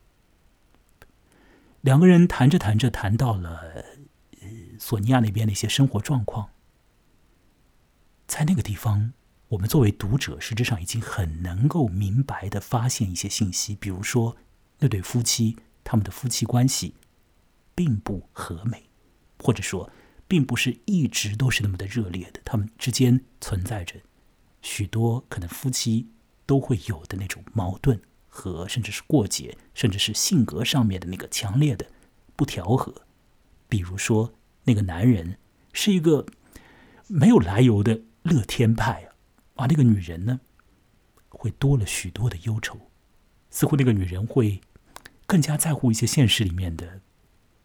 [1.80, 3.86] 两个人谈着谈着，谈到了
[4.78, 6.50] 索尼娅那边的一些生活状况。
[8.28, 9.14] 在那个地方，
[9.48, 14.36] 我们作为读者，实质上已经很能够明白的发现一些信息，比如说
[14.80, 16.96] 那对夫妻他们的夫妻关系。
[17.74, 18.90] 并不和美，
[19.42, 19.90] 或者说，
[20.28, 22.42] 并不是一直都是那么的热烈的。
[22.44, 23.96] 他们之间存在着
[24.62, 26.10] 许多可能夫妻
[26.50, 31.86] 都会有的那种矛盾和甚至是过节，甚至是性格上面的那个强烈的
[32.36, 33.04] 不调和。
[33.68, 34.34] 比如说，
[34.64, 35.38] 那个男人
[35.74, 36.26] 是一个
[37.06, 39.14] 没有来由的乐天派啊，
[39.58, 40.40] 而那个女人呢，
[41.30, 42.80] 会多了许多的忧愁。
[43.52, 44.60] 似乎那个女人会
[45.28, 47.02] 更加在乎一些现实里面的。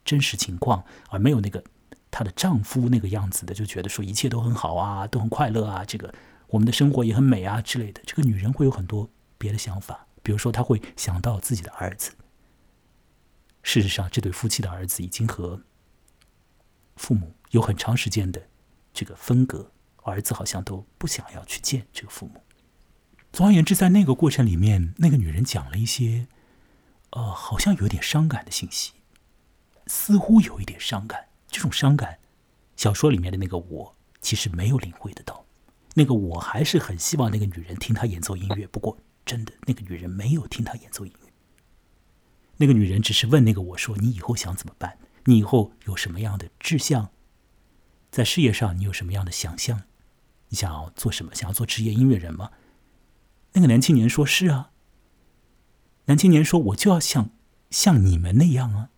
[0.04, 1.64] 真实情况，而没有那个
[2.10, 6.12] 她的丈夫那个样子的，就觉得说一切都很好啊，都很快乐啊，这个
[6.54, 8.00] 我们的生活也很美啊之类的。
[8.06, 12.12] 这个女人会有很多别的想法，比如说她会想到自己的儿子。
[13.64, 15.60] 事实上，这对夫妻的儿子已经和
[16.94, 18.48] 父母有很长时间的
[18.92, 19.72] 这个分隔，
[20.04, 22.40] 儿子好像都不想要去见这个父母。
[23.32, 26.28] 总而言之，在那个过程里面，那个女人讲了一些，
[27.10, 28.92] 呃，好像有点伤感的信息。
[29.88, 32.20] 似乎有一点伤感，这种伤感，
[32.76, 35.43] 小说里面的那个我其实没有领会得到。
[35.94, 41.32] 那个我还是很希望那个女人听他演奏音乐，不过真的，那个女人没有听他演奏音乐。
[42.56, 44.98] 那个女人只是问那个我说：“你以后想怎么办？
[45.24, 47.10] 你以后有什么样的志向？
[48.10, 49.82] 在事业上你有什么样的想象？
[50.48, 51.34] 你想要做什么？
[51.34, 52.50] 想要做职业音乐人吗？”
[53.54, 54.70] 那个男青年说：“是啊。”
[56.06, 57.30] 男青年说：“我就要像
[57.70, 58.90] 像你们那样啊，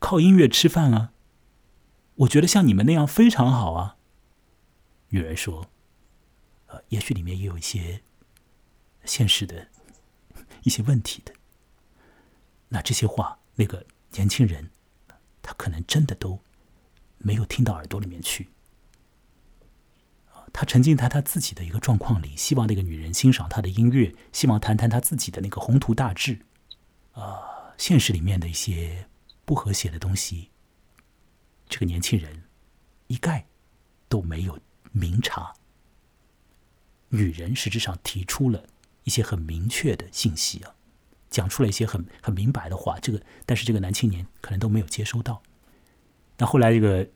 [0.00, 1.12] 靠音乐吃饭啊。
[2.16, 3.96] 我觉得像你们那样非常好啊。”
[5.12, 5.70] 女人说
[6.68, 8.00] ：“呃，也许里面也有一些
[9.04, 9.68] 现实的
[10.62, 11.34] 一些问题的。”
[12.70, 14.70] 那这些话，那个年轻人，
[15.42, 16.40] 他可能真的都
[17.18, 18.48] 没有听到耳朵里面去。
[20.50, 26.38] 他沉浸在他自己的一个状况里，希望那个女人欣赏他的音乐，希望谈谈他自己的那个宏图大志。
[27.12, 29.06] 啊，现实里面的一些
[29.44, 30.48] 不和谐的东西，
[31.68, 32.44] 这个年轻人
[33.08, 33.46] 一概
[34.08, 34.58] 都没有
[34.92, 35.54] 明察。
[37.08, 38.64] 女人实质上提出了
[39.04, 40.74] 一些很明确的信息啊。
[41.30, 45.42] 讲出了一些很很明白的话，这个但是这个男青年可能都没有接收到。
[46.36, 47.08] 那后来这个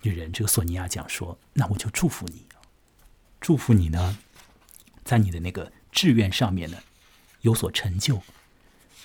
[0.00, 2.46] 女人，这个索尼娅讲说：“那我就祝福你，
[3.42, 4.18] 祝福你呢，
[5.04, 6.78] 在你的那个志愿上面呢
[7.42, 8.22] 有所成就，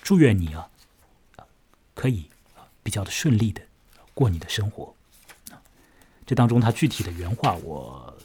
[0.00, 0.70] 祝愿你啊
[1.94, 2.30] 可以
[2.82, 3.60] 比较的顺利的
[4.14, 4.94] 过你的生活。”
[6.30, 8.16] 这当中他具体的原话，我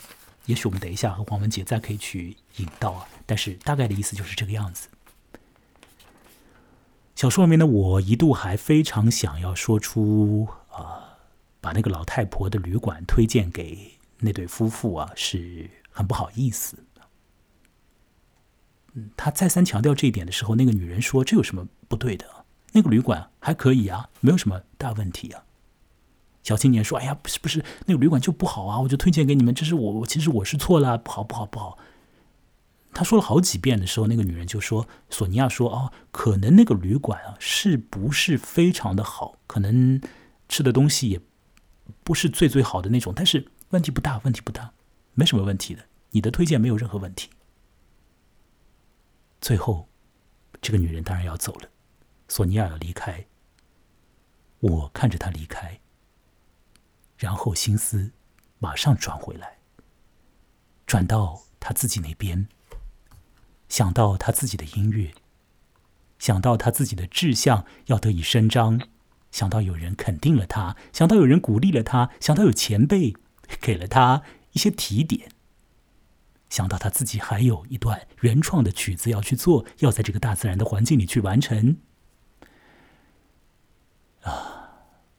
[0.45, 4.87] 也许我们等一下和黄文杰再可以去引到啊，但是大概的意思就是这个样子。
[7.15, 11.17] 小说里面的我一度还非常想要说出啊，
[11.59, 16.77] 把那个老太婆的旅馆推荐给那对夫妇啊，是很不好意思。
[18.93, 22.45] 嗯，他再三强调这一点的时候，那个女人说：“这有什么不对的？
[22.73, 25.43] 那个旅馆还可以啊，没有什么大问题啊。”
[26.45, 29.53] 小青年说：“哎呀，不是不是，那个旅馆就不好啊，我就推荐给你们。
[29.53, 31.79] 这是我我其实我是错了，不好不好不好。”
[32.93, 39.39] 他说了好几遍的时候，那个女人就说：“索尼娅说哦，可能那个旅馆啊是不是非常的好？
[39.47, 39.99] 可能
[40.47, 41.19] 吃的东西也
[42.03, 44.71] 不是最最好的那种，但是问题不大，问题不大，
[45.15, 45.83] 没什么问题的。
[46.11, 47.31] 你的推荐没有任何问题。”
[49.41, 49.89] 最后，
[50.61, 51.69] 这个女人当然要走了，
[52.27, 53.25] 索尼娅要离开。
[54.59, 55.79] 我看着她离开，
[57.17, 58.11] 然后心思
[58.59, 59.57] 马上转回来，
[60.85, 62.47] 转到他自己那边。
[63.67, 65.13] 想到他自己的音乐，
[66.19, 68.79] 想到他自己的志向要得以伸张，
[69.31, 73.15] 想到有人肯定了他，想到有人鼓励了他，想到有前辈
[73.59, 75.31] 给了他一些提点，
[76.47, 81.77] 想到他自己还有一段原创的曲子要去做，要在这个大自然的环境里去完成。
[84.21, 84.69] 啊，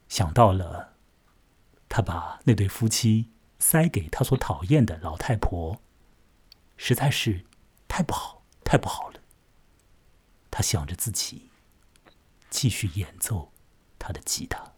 [0.08, 0.85] 想到了
[1.88, 5.80] 他把那对夫妻塞给他所讨厌的老太婆，
[6.76, 7.44] 实在是
[7.88, 8.36] 太不好。
[8.68, 9.20] 太不好了。
[10.50, 11.50] 他想着自己
[12.50, 13.52] 继续演奏
[13.96, 14.72] 他的吉他。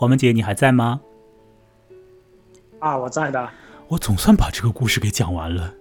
[0.00, 0.98] 黄文姐，你还在吗？
[2.78, 3.50] 啊，我在的。
[3.86, 5.74] 我总算把这个故事给讲完了。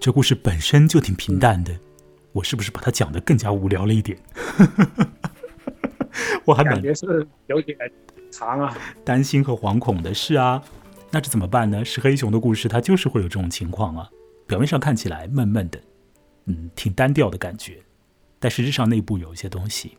[0.00, 1.78] 这故事本身就挺平淡的，
[2.32, 4.18] 我是不是把它讲的更加无聊了一点？
[6.46, 7.76] 我还感觉是有点
[8.30, 8.74] 长啊，
[9.04, 10.62] 担心和惶恐的是啊，
[11.10, 11.84] 那这怎么办呢？
[11.84, 14.08] 是黑熊的故事，它就是会有这种情况啊。
[14.46, 15.78] 表面上看起来闷闷的，
[16.46, 17.82] 嗯，挺单调的感觉，
[18.38, 19.98] 但实质上内部有一些东西，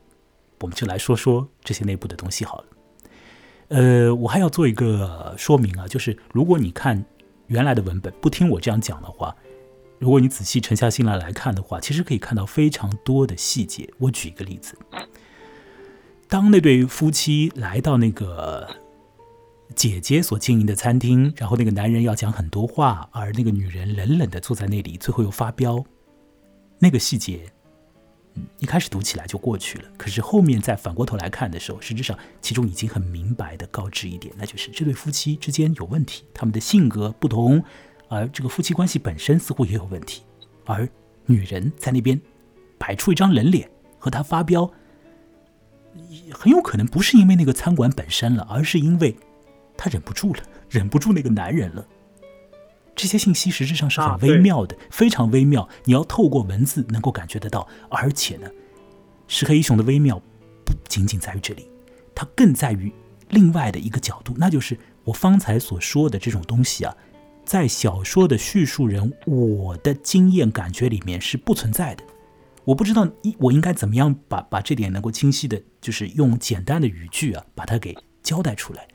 [0.62, 2.66] 我们就来说说这些内部的东西好了。
[3.74, 7.04] 呃，我还要做一个说明啊，就是如果你看
[7.48, 9.36] 原来的文本，不听我这样讲的话，
[9.98, 13.90] 如果你仔细沉下心来来看的话，其实可以看到非常多的细节。
[13.98, 14.78] 我举一个例子，
[16.28, 18.70] 当那对夫妻来到那个
[19.74, 25.84] 姐姐所经营的餐厅，然后那个男人要讲很多话，而那个女人冷冷的坐在那里，最后又发飙，
[26.78, 27.52] 那个细节。
[28.60, 37.64] 一开始读起来就过去了，可是后面再反过头来看的时候，实质上其中已经很明白的告知一点，那就是这对夫妻之间有问题，他们的性格不同，
[38.08, 40.24] 而这个夫妻关系本身似乎也有问题，
[40.66, 40.90] 而
[41.26, 42.20] 女人在那边
[42.78, 43.70] 摆出一张冷脸
[44.00, 44.72] 和他发飙，
[46.32, 49.16] 很有可能不是因为那个餐馆本身了，而是因为
[49.78, 51.86] 她忍不住了，忍不住那个男人了。
[52.96, 55.68] 这些信息实质上是啊很微妙的，非常微妙。
[55.86, 58.48] 你要透过文字能够感觉得到，而且呢，
[59.28, 60.22] 石黑一雄的微妙
[60.66, 61.70] 不仅仅在于这里，
[62.14, 62.94] 它更在于
[63.30, 66.96] 另外的一个角度，那就是我方才所说的这种东西啊，
[67.44, 72.04] 在小说的叙述人我的经验感觉里面是不存在的。
[72.64, 78.88] 我不知道一我应该怎么样把把这点能够清晰的，就是用简单的语句啊，把它给交代出来。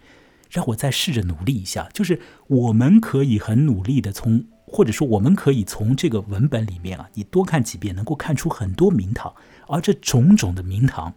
[0.50, 9.34] 让我再试着努力一下，就是我们可以很努力的从，或者说我们可以从这个文本里面啊，你多看几遍，能够看出很多名堂，
[9.66, 11.14] 而这种种的名堂，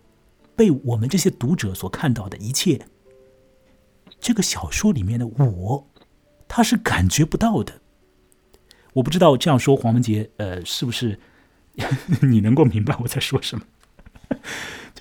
[0.55, 2.85] 被我们这些读者所看到的一切，
[4.19, 5.87] 这个小说里面的我，
[6.47, 7.81] 他是感觉不到的。
[8.93, 11.17] 我不知道这样说，黄文杰，呃，是不是
[12.21, 13.65] 你能够明白我在说什么？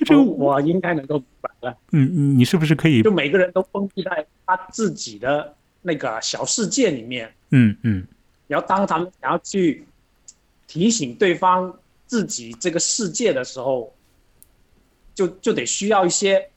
[0.00, 1.76] 就这个我我应该能够明白了。
[1.92, 3.10] 嗯，你是不是可以就？
[3.10, 8.06] 每个人都封闭在他自己的那个小世界里面，嗯嗯
[8.46, 9.84] 然后当他们想要去
[10.66, 13.94] 提醒对方自己这个世界的时候，
[15.14, 16.48] 就就得需要一些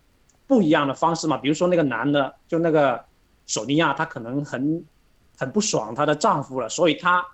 [0.47, 1.35] 不一样的方式嘛。
[1.35, 3.03] 比如说那个男的，就那个
[3.45, 4.85] 索尼娅，她可能很
[5.37, 7.25] 很不爽她的丈夫了，所以她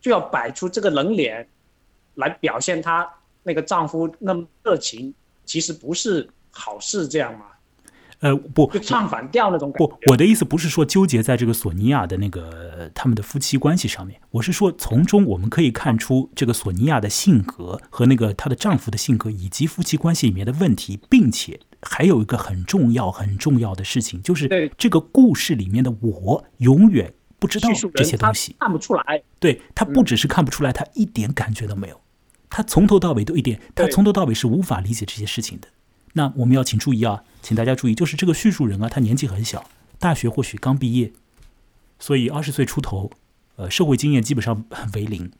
[0.00, 1.48] 就要摆出这个冷脸
[2.14, 3.10] 来表现她
[3.42, 5.12] 那个丈夫那么热情，
[5.46, 7.46] 其实不是好事，这样嘛，
[8.20, 28.56] 呃，不就唱反调那种感不。，我的意思不是说纠结在这个索尼娅的那个呃他们的夫妻关系上面，我是说从中我们可以看出这个索尼娅的性格和那个她的丈夫的性格以及夫妻关系里面的问题，并且还有一个很重要很重要的事情，就是这个故事里面的我永远不知道这些东西。
[28.58, 32.00] 看不出来，对他不只是看不出来，他一点感觉都没有，
[32.56, 35.68] 他从头到尾都一点，他从头到尾是无法理解这些事情的。
[36.14, 41.12] 那我们要请注意啊，请大家注意，就是这个叙述人啊，他年纪很小，大学或许刚毕业，
[41.98, 43.10] 所以二十岁出头，
[43.56, 45.30] 呃，社会经验基本上为零。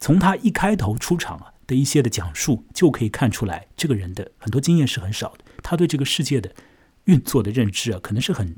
[0.00, 6.50] 从他一开头出场啊的一些的讲述，就可以看出来，这个人的很多经验是很少的，他对这个世界的
[7.04, 8.56] 运作的认知啊，可能是很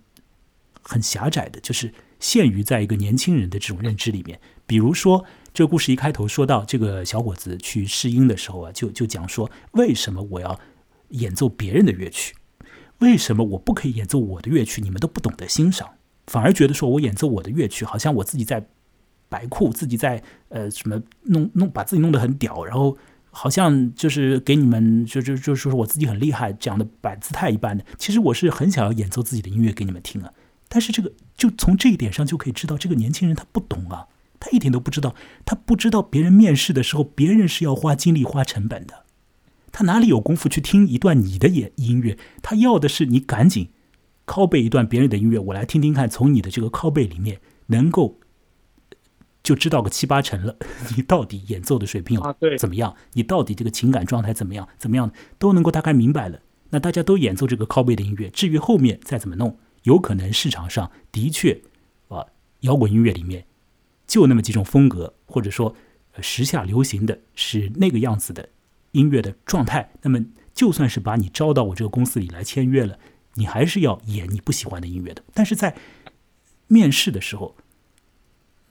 [0.81, 4.39] 很狭窄的，就是限于在一个年轻人的这种认知里面。
[4.65, 5.25] 比如说，
[5.57, 10.61] 这个故事一开头说到这个小伙子去试音的时候啊，就就讲说，为什么我要
[11.09, 12.35] 演奏别人的乐曲？
[12.99, 14.83] 为什么我不可以演奏我的乐曲？
[14.83, 15.89] 你们都不懂得欣赏，
[16.27, 18.69] 反而觉得说我演奏我的乐曲，好像我自己在
[19.31, 22.95] 摆酷，自己在呃什么弄弄把自己弄得很屌，然后
[23.31, 27.83] 好像就是给你们就就就是说我自己很厉害这样的摆姿态一般的。
[27.97, 30.31] 其实我是很想要演奏自己的音乐给你们听啊，
[30.69, 34.07] 但是这个就从这一点上就可以知道，这个年轻人他不懂啊，
[34.39, 35.15] 他一点都不知道，
[35.45, 39.05] 他不知道别人面试的时候，别人是要花精力花成本的，
[39.73, 42.17] 他哪里有功夫去听一段你的演音乐？
[42.43, 43.71] 他要的是你赶紧
[44.27, 48.19] 拷贝一段别人的音乐，我来听听看，从你的这个拷贝里面能够
[49.43, 50.57] 就知道个七八成了，
[50.97, 52.95] 你到底演奏的水平啊对怎么样？
[53.13, 54.69] 你到底这个情感状态怎么样？
[54.77, 56.41] 怎么样都能够大概明白了。
[56.71, 61.63] 那大家都演奏这个拷贝的音乐，至于后面再怎么弄，有可能市场上的确
[62.09, 62.27] 啊，
[62.63, 63.47] 摇滚音乐里面
[64.07, 65.75] 就那么几种风格，或者说
[66.21, 68.49] 时下流行的是那个样子的
[68.93, 69.91] 音乐的状态。
[70.03, 72.99] 那么就算是把你招到我这个公司里来签约了，
[73.35, 75.23] 你还是要演你不喜欢的音乐的。
[75.35, 75.77] 但是在
[76.69, 77.57] 面试的时候，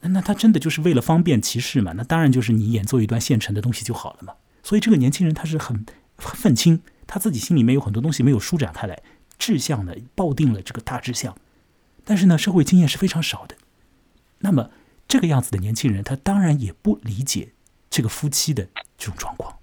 [0.02, 1.94] 那他真的就是为了方便歧视嘛？
[1.94, 4.34] 那当然就是你演奏一段现成的东西就好了嘛。
[4.64, 9.02] 所以这个年轻人他是很很愤青，他自己心里面有很多东西没有舒展开来，
[9.38, 11.38] 志向呢抱定了这个大志向，
[12.04, 13.56] 但是呢社会经验是非常少的。
[14.40, 14.72] 那么
[15.08, 17.53] 这个样子的年轻人，他当然也不理解
[17.89, 19.60] 这个夫妻的这种状况，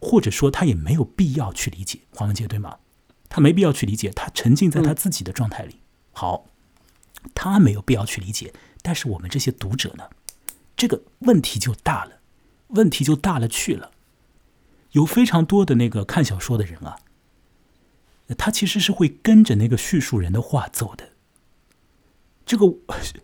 [0.00, 2.78] 或者说他也没有必要去理解黄文杰对吗？
[3.28, 5.80] 他没必要去理解，他沉浸在他自己的状态里。
[6.12, 6.46] 好，
[7.34, 10.08] 他没有必要去理解，但是我们这些读者呢，
[10.76, 12.20] 这个问题就大了，
[12.68, 13.92] 问题就大了去了。
[14.92, 16.96] 有非常多的那个看小说的人啊，
[18.38, 21.07] 他其实是会跟着那个叙述人的话走的。
[22.48, 22.64] 这个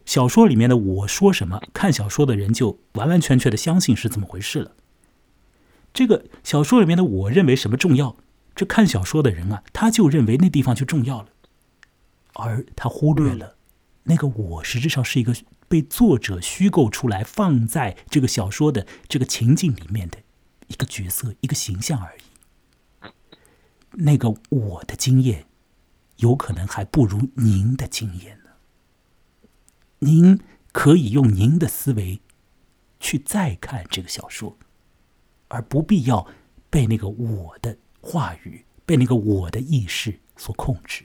[0.04, 4.72] 小说里面的我说什么，看小说的人就完完全全的相信是怎么回事了。
[5.94, 8.18] 这个小说里面的我认为什么重要，
[8.54, 11.28] 这看小说的人啊，他就认为那地方就重要了，
[12.34, 13.56] 而他忽略了
[14.02, 15.34] 那个我实质上是一个
[15.68, 20.18] 被作者虚构出来，放在这个小说的这个情境里面的
[20.66, 23.10] 一个角色、一个形象而已。
[23.92, 25.46] 那个我的经验，
[26.16, 28.38] 有可能还不如您的经验。
[30.00, 30.40] 您
[30.72, 32.20] 可以用您的思维
[33.00, 34.58] 去再看这个小说，
[35.48, 36.26] 而不必要
[36.68, 41.04] 被那个我的话语、被那个我的意识所控制。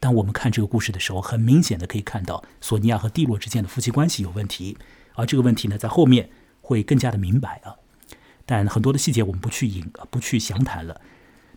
[0.00, 4.76] 当我们看这个故事的时候，很明显的可以看到索尼娅和蒂洛之间的夫妻关系有问题，
[5.14, 6.30] 而这个问题呢，在后面
[6.60, 7.76] 会更加的明白啊。
[8.46, 11.00] 但很多的细节我们不去引，不去详谈了。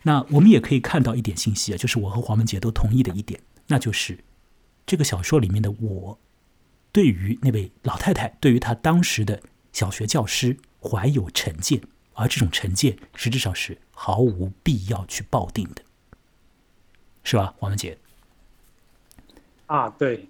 [0.03, 4.23] 那我们也可以看到一点信息啊，就是我和黄文杰都同意的一点，那就是
[4.86, 6.19] 这个小说里面的我，
[6.91, 11.82] 对于那位老太太，对于她当时的小学教师怀有成见，
[12.13, 15.82] 而这种成见实质上是毫无必要去抱定的，
[17.23, 17.97] 是吧，王文杰？
[19.67, 20.27] 啊，对，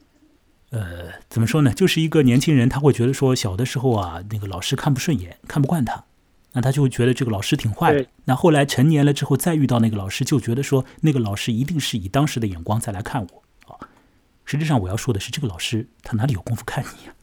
[0.69, 1.73] 呃，怎么说呢？
[1.73, 6.05] 就是一个年轻人，他会觉得说，小的时候啊，那个老师看不顺眼，看不惯他。
[6.53, 8.05] 那他就会觉得这个老师挺坏的。
[8.25, 13.40] 那后来成年了之后，再遇到那个老师，就觉得说那个老师一定是以当时的眼光再来看我啊。
[14.51, 17.13] 实际上，我要说的是，这个老师他哪里有功夫看你呀？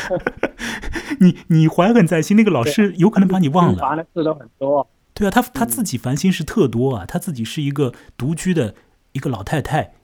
[1.20, 3.78] 你你怀恨在心，那个老师有可能把你忘了。
[3.80, 4.86] 烦的事都很多。
[5.14, 7.06] 对啊，他他自己烦心事特多啊。
[7.06, 8.74] 他自己是一个独居的
[9.12, 9.94] 一个老太太，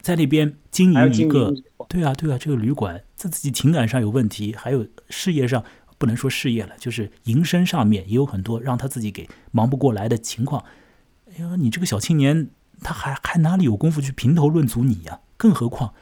[0.00, 1.52] 在那边经营一个。
[1.88, 5.64] 对啊，对啊，这个旅馆在自己情感上有问题，还有事业上。
[5.98, 10.62] 不能说事业了，就是营生上面也有很多让他自己给忙不过来的情况。
[11.28, 12.50] 哎呀，你这个小青年，
[12.80, 15.20] 他还还哪里有功夫去评头论足你呀？
[15.36, 15.94] 更何况，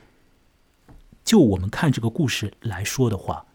[1.25, 3.47] 就我们看这个故事来说的话，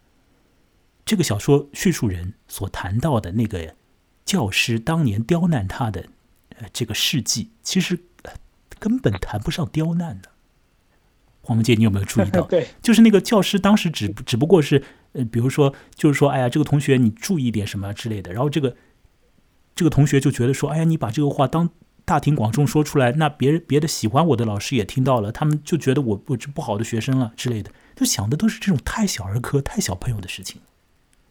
[1.05, 3.75] 这个小说叙述人所谈到的那个
[4.25, 6.07] 教师当年刁难他的
[6.57, 7.99] 呃这个事迹，其实
[8.77, 10.29] 根本谈不上刁难的。
[11.41, 12.41] 黄文杰，你有没有注意到？
[12.47, 14.83] 对，就是那个教师当时只只不过是。
[15.13, 18.31] 呃，比如说，就是说，哎呀，这个同学你注意点什么之类的。
[18.31, 18.77] 然后这个
[19.73, 21.71] 这个同学就觉得说，哎呀，你把这个话当
[22.09, 30.59] 大庭广众说出来，那别人别的喜欢我的老师也听到了，他们就觉得我我是不好的学生了之类的，就想的都是这种太小儿科、太小朋友的事情。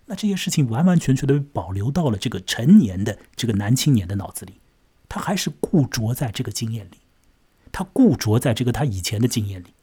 [0.07, 4.61] 那这些事情完完全全的保留到了这个成年的这个男青年的脑子里，
[5.09, 6.99] 他还是固着在这个经验里，
[7.73, 9.75] 他固着在这个他以前的经验里，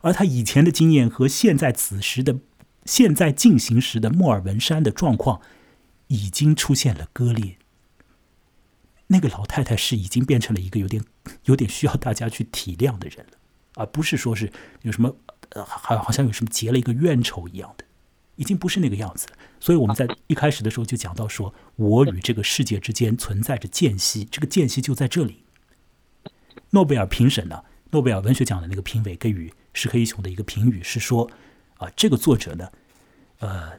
[0.00, 2.38] 而他以前的经验和现在此时的。
[2.86, 5.42] 现在进行时的莫尔文山的状况
[6.08, 7.56] 已经出现了割裂。
[9.14, 11.02] 那个老太太是已经变成了一个有点、
[11.44, 13.32] 有点需要大家去体谅的人了，
[13.76, 14.52] 而不是说是
[14.82, 15.16] 有什么
[15.50, 17.84] 呃，好好像有什么结了一个怨仇一样的，
[18.36, 19.34] 已经不是那个样子了。
[19.60, 25.44] 所以我们在一开始的时候就讲到说，我与这个世界之间存在着间隙，这个间隙就在这里。
[26.70, 31.30] 诺贝尔评审呢，诺贝尔文学奖的那个评委给予石黑一雄的一个评语是说。
[31.78, 32.70] 啊，这个作者呢，
[33.40, 33.72] 呃，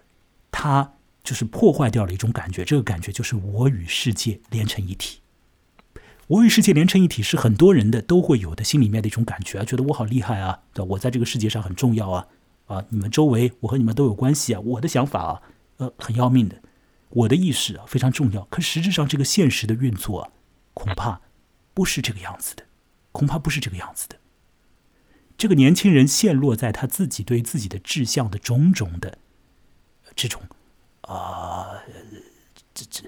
[0.52, 5.22] 他就是破坏掉了一种感觉，这个感觉就是我与世界连成一体。
[6.28, 12.28] 我与世界连成一体是很多人的都会有的心里面的一种感觉啊，觉得我好厉害啊，对我在这个世界上很重要啊，
[12.66, 15.42] 啊，你们周围我和你们都有关系啊，我的想法啊，
[15.78, 16.60] 呃，很要命的，
[17.10, 18.44] 我的意识啊非常重要。
[18.46, 20.32] 可实质上这个现实的运作，
[20.74, 21.22] 恐怕
[21.76, 22.64] 不是这个样子的，
[23.12, 24.16] 恐怕不是这个样子的。
[25.38, 29.20] 这个年轻人陷落在他自己对自己的志向的种种的
[30.16, 30.42] 这种
[31.02, 31.84] 啊，
[32.74, 33.04] 这这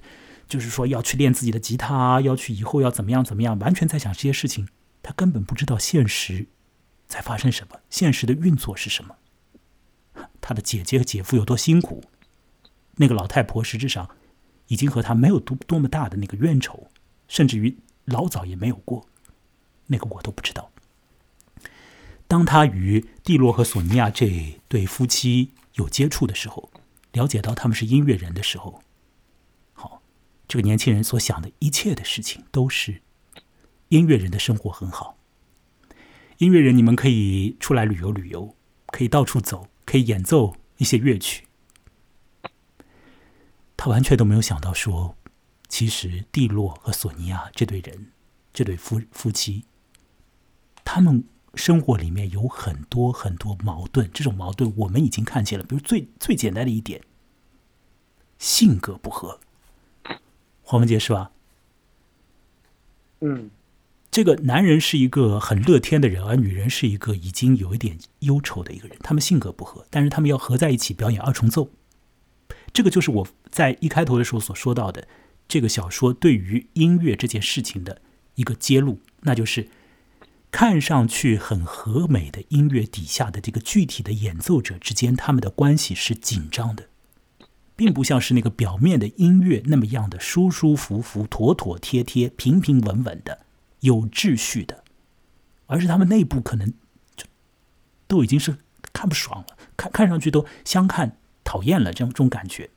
[0.47, 4.67] 就是说要去练自己的吉他，要去以后要怎么样怎么样，完全在想这些事情。
[5.03, 6.47] 他根本不知道现实
[7.07, 9.15] 在发生什么，现实的运作是什么。
[10.41, 12.03] 他的姐姐和姐夫有多辛苦，
[12.95, 14.09] 那个老太婆实质上
[14.67, 16.89] 已经和他没有多多么大的那个怨仇，
[17.27, 19.07] 甚至于老早也没有过，
[19.87, 20.71] 那个我都不知道。
[22.27, 26.69] 当他与蒂洛和索尼娅这对夫妻有接触的时候，
[27.13, 28.81] 了解到他们是音乐人的时候，
[30.47, 33.01] 这个年轻人所想的一切的事情都是
[33.89, 35.17] 音乐人的生活很好。
[36.37, 38.55] 音乐人，你们可以出来旅游旅游，
[38.87, 41.45] 可以到处走，可以演奏一些乐曲。
[43.75, 45.15] 他完全都没有想到说，
[45.67, 48.11] 其实蒂洛和索尼娅这对人，
[48.53, 49.65] 这对夫夫妻，
[50.83, 51.23] 他们。
[51.55, 55.65] 生活里面有很多很多矛盾，这种矛盾我们已经看见了。
[55.65, 57.01] 比如最最简单的一点，
[58.37, 59.39] 性格不合。
[60.69, 61.31] 黄文杰是吧？
[63.21, 63.49] 嗯，
[64.11, 68.97] 这个男人是一个很乐天的人，而女人是一个已经有一点忧愁的一个人。
[69.01, 71.69] 他们性格不合，但是他们要合在一起表演二重奏。
[72.73, 75.07] 这个就是我在一开头的时候所说到的，
[75.47, 78.01] 这个小说对于音乐这件事情的
[78.35, 79.69] 一个揭露，那就是。
[80.49, 86.87] 看上去很和美的音乐底下的这个具体的演奏者之间，他们的关系是紧张的，
[87.77, 93.45] 并不像是那个表面的音乐那么样的舒舒服服、妥妥帖帖、平平稳稳的、
[93.79, 94.83] 有秩序的，
[95.67, 96.73] 而是他们内部可能
[97.15, 97.25] 就
[98.07, 98.57] 都已经是
[98.91, 102.69] 看不爽了，看看上去都相看讨厌了这样这种感觉。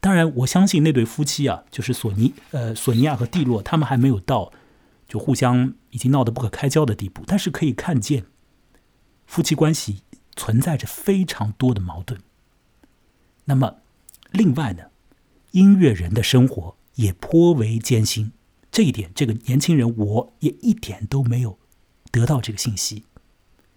[0.00, 4.50] 当然，我相信那对夫妻啊，就是索尼呃索尼娅和蒂洛，他们还没有到。
[5.10, 8.26] 就互相已经闹得不可开交的地步，但是可以看见
[9.26, 10.02] 夫妻关系
[10.36, 12.20] 存在着非常多的矛盾。
[13.50, 13.78] 那么，
[14.30, 14.84] 另外呢，
[15.50, 18.30] 音乐人的生活也颇为艰辛。
[18.70, 21.58] 这一点，这个年轻人我也一点都没有
[22.12, 23.02] 得到这个信息，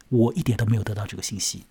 [0.10, 1.64] 我一点都没有得到这个信息。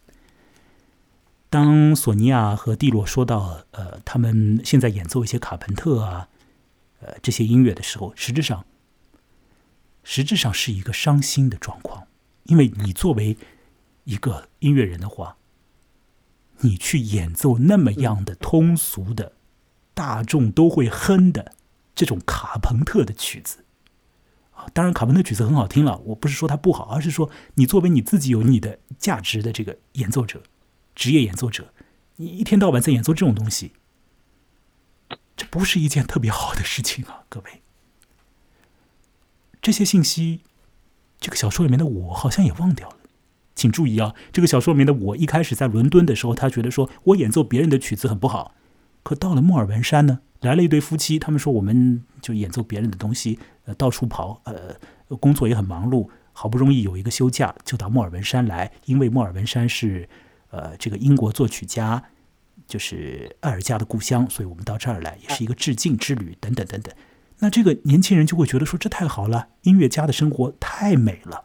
[1.48, 6.28] 当索尼娅和蒂洛说到呃，他们现在演奏一些卡朋特啊，
[6.98, 8.64] 呃这些音乐的时候，实质上，
[10.03, 12.09] 实质上是一个伤心的状况，
[12.42, 13.36] 因为你作为
[14.03, 15.36] 一个音乐人的话，
[16.62, 19.34] 你去演奏那么样的通俗的、
[19.94, 21.54] 大众都会哼的。
[21.94, 23.66] 这种卡朋特的曲子
[24.52, 30.42] 啊，当然卡朋特曲子很好听了，我不是说它不好，而是说你作为你自己有你的价值的这个演奏者，
[30.94, 31.74] 职业演奏者，
[32.16, 33.72] 你一天到晚在演奏这种东西，
[35.36, 37.60] 这不是一件特别好的事情啊， 各位。
[39.60, 40.40] 这些信息，
[41.20, 42.96] 这个小说里面的我好像也忘掉了，
[43.55, 48.55] 请注意啊，这个小说里的我一开始在伦敦的时候，他觉得说我演奏别人的曲子很不好，
[49.03, 50.20] 可到了莫尔文山呢？
[50.40, 54.76] 来了一对夫妻，他们说我们就演奏别人的东西，呃，到处跑，呃，
[55.18, 60.09] 工作也很忙碌，好不容易有一个休假，就到莫尔文山来，因为莫尔文山是，
[60.50, 62.03] 呃，这个英国作曲家，
[62.66, 66.92] 就是艾尔加的故乡，所以我们到这儿来也是一个致敬之旅，等等等等。
[67.38, 71.44] 那这个年轻人就会觉得说这太好了，音乐家的生活太美了，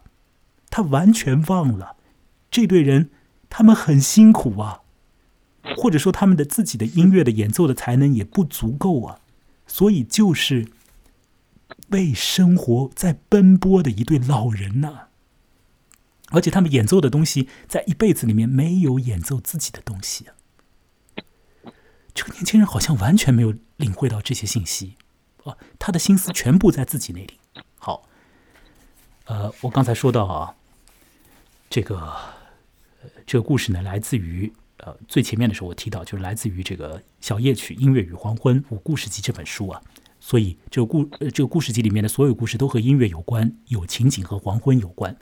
[0.70, 1.97] 他完全忘了
[2.50, 3.10] 这对人
[3.48, 4.82] 他们很辛苦啊。
[5.76, 9.20] 或者说他们的自己的音乐的演奏的才能也不足够啊，
[9.66, 10.66] 所以就是
[11.88, 15.08] 为生活在奔波的一对老人呐。
[16.30, 20.34] 而且他们演奏的东西，在一辈子里面没有演奏自己的东西啊。
[22.14, 24.94] 这个年轻人好像完全没有领会到这些信息
[25.44, 27.38] 啊，他的心思全部在自己那里。
[27.78, 28.08] 好，
[29.26, 30.54] 呃，我刚才说到啊，
[31.68, 32.16] 这个
[33.28, 34.50] 这个故事呢，来自于。
[34.78, 39.82] 呃，最前面的时候我提到，就是来自于这个《小夜曲：音乐与黄昏》五故事集这本书啊。
[40.20, 45.14] 所以这个故呃这个故事集里面的所有故事都和音乐有关，有情景和黄昏有关。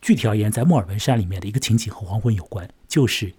[0.00, 3.34] 具体而言，在莫尔文山里面的一个情景和黄昏有关，就是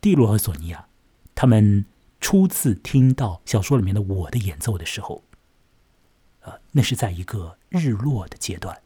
[0.00, 0.88] 蒂洛和索尼娅
[1.34, 1.84] 他们
[2.18, 5.22] 初次听到小说里面的我的演奏的时候，
[6.40, 8.80] 呃，那是在一个日落的阶段。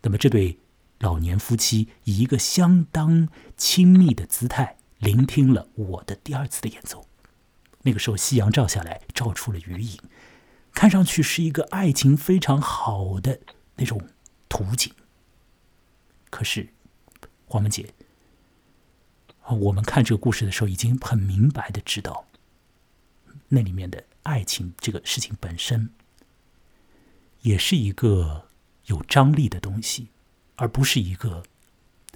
[0.00, 0.58] 那么这对
[1.04, 3.28] 老年夫妻以一个相当
[3.58, 4.78] 亲密的姿态。
[4.98, 7.06] 聆听了我的第二次的演奏，
[7.82, 9.98] 那个时候夕阳照下来，照出了余影，
[10.72, 13.40] 看上去是一个爱情非常好的
[13.76, 14.00] 那种
[14.48, 14.90] 图景。
[16.30, 16.70] 可是，
[17.44, 17.92] 黄文杰，
[19.46, 22.24] 我们看这个故事的时候，已经很明白的知道，
[23.48, 25.90] 那里面的爱情这个事情本身，
[27.42, 28.48] 也是一个
[28.86, 30.08] 有张力的东西，
[30.56, 31.42] 而不是一个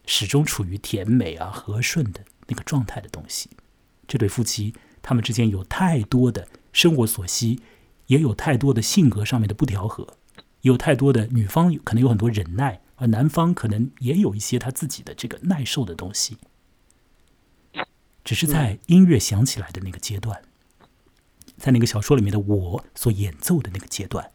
[0.07, 2.24] 始终处于甜美啊和顺的。
[2.51, 3.51] 那个状态的东西，
[4.07, 7.61] 这对夫妻他们之间有太多的生活所需，
[8.07, 10.16] 也有太多的性格上面的不调和，
[10.62, 16.39] 有太多的女方可能有很多忍耐，而男方可能也有一些他自己的这个耐受的东西。
[18.24, 20.41] 只是在音乐响起来的那个阶段，
[21.59, 24.32] 在那个小说里面的我所演奏的那个阶段，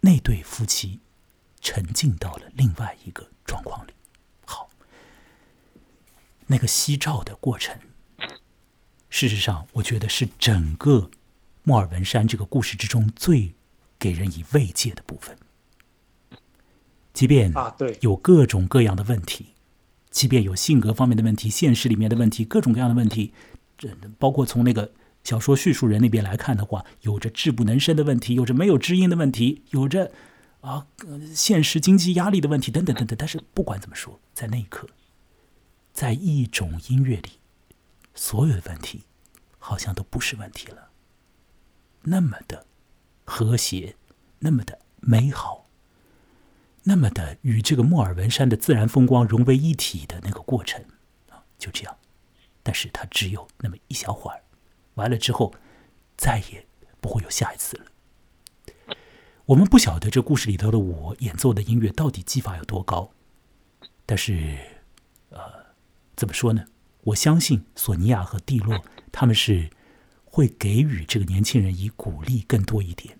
[0.00, 1.00] 那对夫妻
[1.60, 3.90] 沉浸到了另外一个状况里。
[4.44, 4.68] 好
[6.46, 7.76] 那个夕照的过程，
[9.08, 11.10] 事实上，我觉得是整个
[11.62, 13.54] 莫尔文山这个故事之中最
[13.98, 15.36] 给人以慰藉的部分。
[17.12, 19.54] 即便啊，对，有各种各样的问题，
[20.10, 23.32] 即便有性格方面的问题、现实里面的问题、各种各样的问题，
[23.78, 23.88] 这
[24.18, 24.92] 包括从那个
[25.24, 30.12] 小说叙述人那边来看的话，有着志不能伸的问题，有着没有知音的问题，有着
[30.68, 30.86] 啊
[31.34, 33.16] 现实经济压力的问题，等等等等。
[33.16, 34.88] 但是不管怎么说，在那一刻。
[35.92, 37.40] 在一种音乐里，
[38.14, 39.04] 所有的问题
[39.58, 40.90] 好像都不是问题了。
[42.02, 42.66] 那么的
[43.24, 43.96] 和谐，
[44.40, 45.70] 那么的美好，
[46.82, 50.84] 那么的与这个莫尔文山的自然风光融为一体的那个过程
[51.30, 51.96] 啊，就这样。
[52.62, 54.42] 但是它只有那么一小会儿，
[54.96, 55.54] 完了之后
[56.18, 56.66] 再也
[57.00, 57.86] 不会有下一次了。
[59.46, 63.10] 我们不晓得这故事里头的我演奏的音乐到底技法有多高，
[64.04, 64.58] 但是，
[65.30, 65.66] 呃。
[66.16, 66.64] 怎么说呢？
[67.02, 68.82] 我相信索尼娅和蒂洛
[69.12, 69.68] 他们是
[70.24, 73.18] 会给予这个年轻人以鼓励更多一点。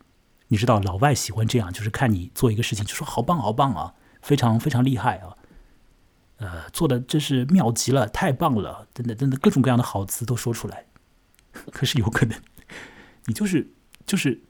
[0.48, 5.36] 你知道，老外喜欢这样，就是看你做一个事情，就说好棒好棒啊，非常非常厉害啊，
[6.38, 10.86] 呃，做的真是妙极了，太棒了，等等等等，各种各样的好词都说出来。
[11.70, 12.40] 可是有可能
[13.26, 13.70] 你就是
[14.06, 14.42] 就是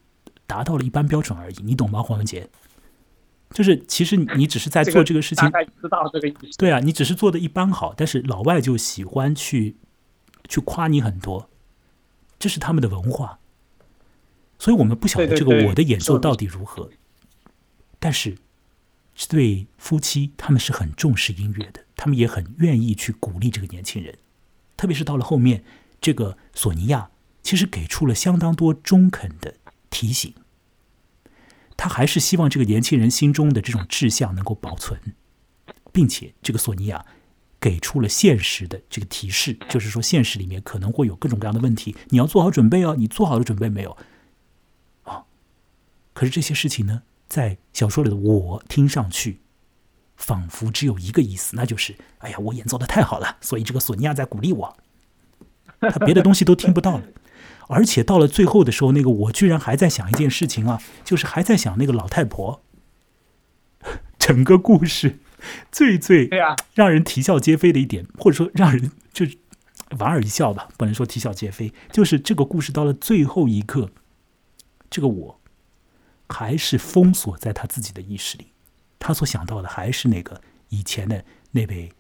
[0.47, 2.49] 达到了一般标准而已，你懂吗，黄文杰？
[3.51, 6.59] 就是其实你只是在做这个事情，大概知道这个意思。
[6.59, 9.77] 对啊，你只是做的一般好，但是老外就喜欢去
[10.49, 11.49] 去夸你很多，
[12.39, 13.39] 这是他们的文化。
[14.59, 16.91] 所以我们不晓得这个我的演奏到底如何，
[17.99, 18.37] 但是
[19.29, 24.17] 对夫妻他们是很重视音乐的，他们也很愿意去鼓励这个年轻人，
[24.77, 25.63] 特别是到了后面，
[26.01, 27.11] 这个索尼娅
[27.43, 29.55] 其实给出了相当多中肯的
[29.91, 30.35] 提醒，
[31.77, 35.01] 他还是希望这个年轻人心中的这种志向能够保存，
[35.93, 37.05] 并且这个索尼娅
[37.61, 43.97] 给出了现实的这个提示，就是说现实里面可能会有各种各样的问题，你要做好准备哦，你做好了准备没有？
[45.05, 45.25] 啊
[46.13, 49.41] 可是这些事情呢，在小说里的我听上去，
[50.17, 54.77] 仿佛只有一个意思，那就是：哎呀，我演奏的太好了，所以这个索尼娅在鼓励我。
[55.79, 57.05] 他别的东西都听不到了，
[57.69, 62.63] 而且到了最后的时候，那个我居然还在想一件事情啊，就是还在想那个老太婆。
[64.19, 65.19] 整个故事
[65.71, 66.29] 最最
[66.75, 69.39] 让人啼笑皆非的一点，或者说让人就是
[69.97, 73.91] 莞尔一笑吧，不能说啼笑皆非，就是这个故事到了最后一刻，
[74.91, 75.41] 这个我。
[76.29, 78.47] 还是封锁在他自己的意识里，
[78.99, 80.41] 他所想到的还是那个
[80.71, 81.93] 以前的那位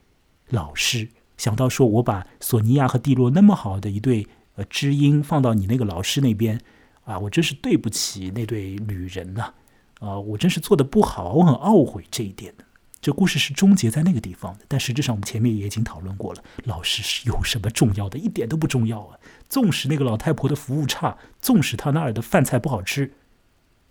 [0.49, 4.27] 老师，想到说我把索尼娅和蒂洛那么好的一对
[4.57, 6.61] 呃知音放到你那个老师那边，
[7.05, 9.55] 啊，我真是对不起那对女人呐，
[10.01, 12.53] 啊，我真是做的不好，我很懊悔这一点。
[12.99, 18.19] 这故事是终结在那个地方的，但实质上我们前面也已经讨论过了，老师是有什么重要的？
[18.19, 19.19] 一点都不重要啊！
[19.49, 23.13] 纵使那个老太婆的服务差，纵使他那儿的饭菜不好吃。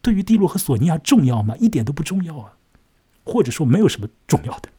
[0.01, 1.55] 对于蒂洛和索尼娅重要吗？
[1.57, 2.57] 一点都不重要啊，
[3.23, 4.69] 或者说没有什么重要的。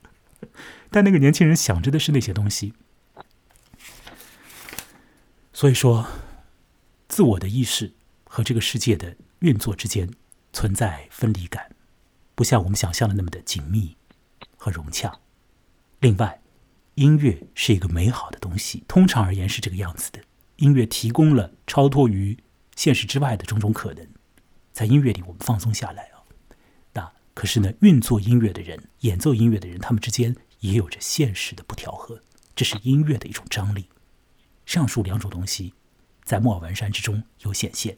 [0.90, 2.74] 但那个年轻人想着的是那些东西，
[5.56, 6.06] 所以说，
[7.08, 7.94] 自我的意识
[8.24, 10.06] 和这个世界的运作之间
[10.52, 11.74] 存在分离感，
[12.34, 13.96] 不像我们想象的那么的紧密
[14.58, 15.18] 和融洽。
[16.00, 16.42] 另外，
[16.96, 20.20] 音乐是一个美好的东西，通常而言是这个样子的。
[20.56, 22.36] 音乐提供了超脱于
[22.74, 24.06] 现实之外的种种可能。
[24.74, 26.20] 在音乐里，我们放松下来啊。
[26.92, 32.20] 那可是呢，运作音乐的人、演奏音乐的人，他们之间也有着现实的不调和，
[32.54, 33.88] 这是音乐的一种张力。
[34.66, 35.72] 上述两种东西
[36.24, 37.96] 在莫尔文山之中有显现。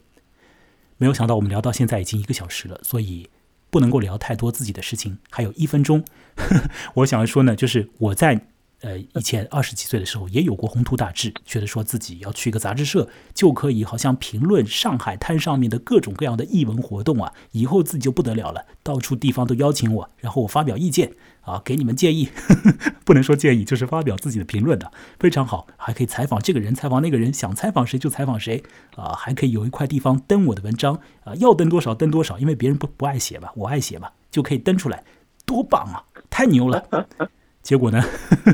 [0.99, 3.29] 没有想到，我们聊到现在已经一个小时了，所以
[3.71, 5.19] 不能够聊太多自己的事情。
[5.31, 6.05] 还有一分钟，
[6.95, 8.47] 我想要说呢，就是我在。
[8.81, 21.13] 呃，以前二十几岁的时候也有过宏图大志，觉得说自己要去一个杂志社，就可以好像评论上海滩上面的各种各样的艺文活动啊，以后自己就不得了了，到处地方都邀请我，然后我发表意见
[21.49, 22.29] 啊，给你们建议，
[23.07, 28.63] 不能说建议，就是发表自己的评论的，非常好，还可以采访这个人，采访那个人，想采访谁就采访谁
[28.97, 35.03] 啊，还可以有一块地方登我的文章啊，要登多少登多少，因为别人不不爱写吧，我爱写吧，就可以登出来，
[35.47, 36.87] 多棒啊，太牛了。
[37.63, 38.03] 结果呢，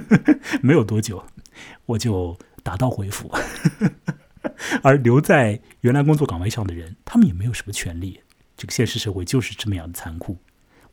[0.63, 1.25] 没有多久，
[1.87, 3.31] 我就打道回府，
[4.83, 8.21] 而留在原来工作岗位上的人，他们也没有什么权利。
[8.57, 10.37] 这个现实社会就是这么样的残酷。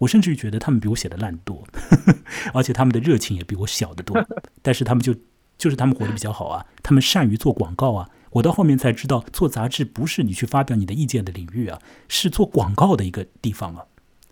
[0.01, 1.63] 我甚至于觉得他们比我写的烂多，
[2.53, 4.25] 而且他们的热情也比我小得多。
[4.61, 5.15] 但是他们就
[5.57, 8.09] 就是他们活得比较好啊，他们善于做广告啊。
[8.31, 13.85] 我到后面才知道，做杂志不是你去发表你的意见的领域啊，是做广告的一个地方啊。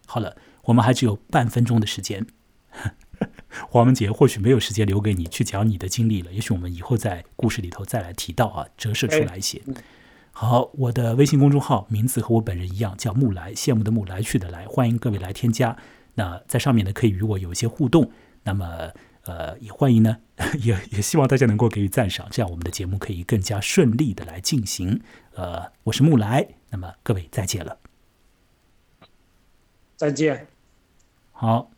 [0.08, 2.26] 好了，我们还只有半分钟的时间。
[3.70, 9.62] 黄文杰或许没有时间留给你去讲你的经历了，也许我们以后在故事里头再来提到啊，折射出来一些。
[10.42, 15.76] 好，我的微信公众号名字和我本人一样，叫木来，羡慕的木来去的来，欢迎各位来添加。
[16.14, 18.10] 那在上面呢，可以与我有一些互动。
[18.44, 18.90] 那么，
[19.26, 20.16] 呃，也欢迎呢，
[20.62, 25.02] 也 也希望大家能够给予赞赏，这样我们的节目可以更加顺利的来进行。
[25.34, 27.78] 呃，我是木来，那么各位再见了，
[29.98, 30.48] 再见，
[31.34, 31.70] 好。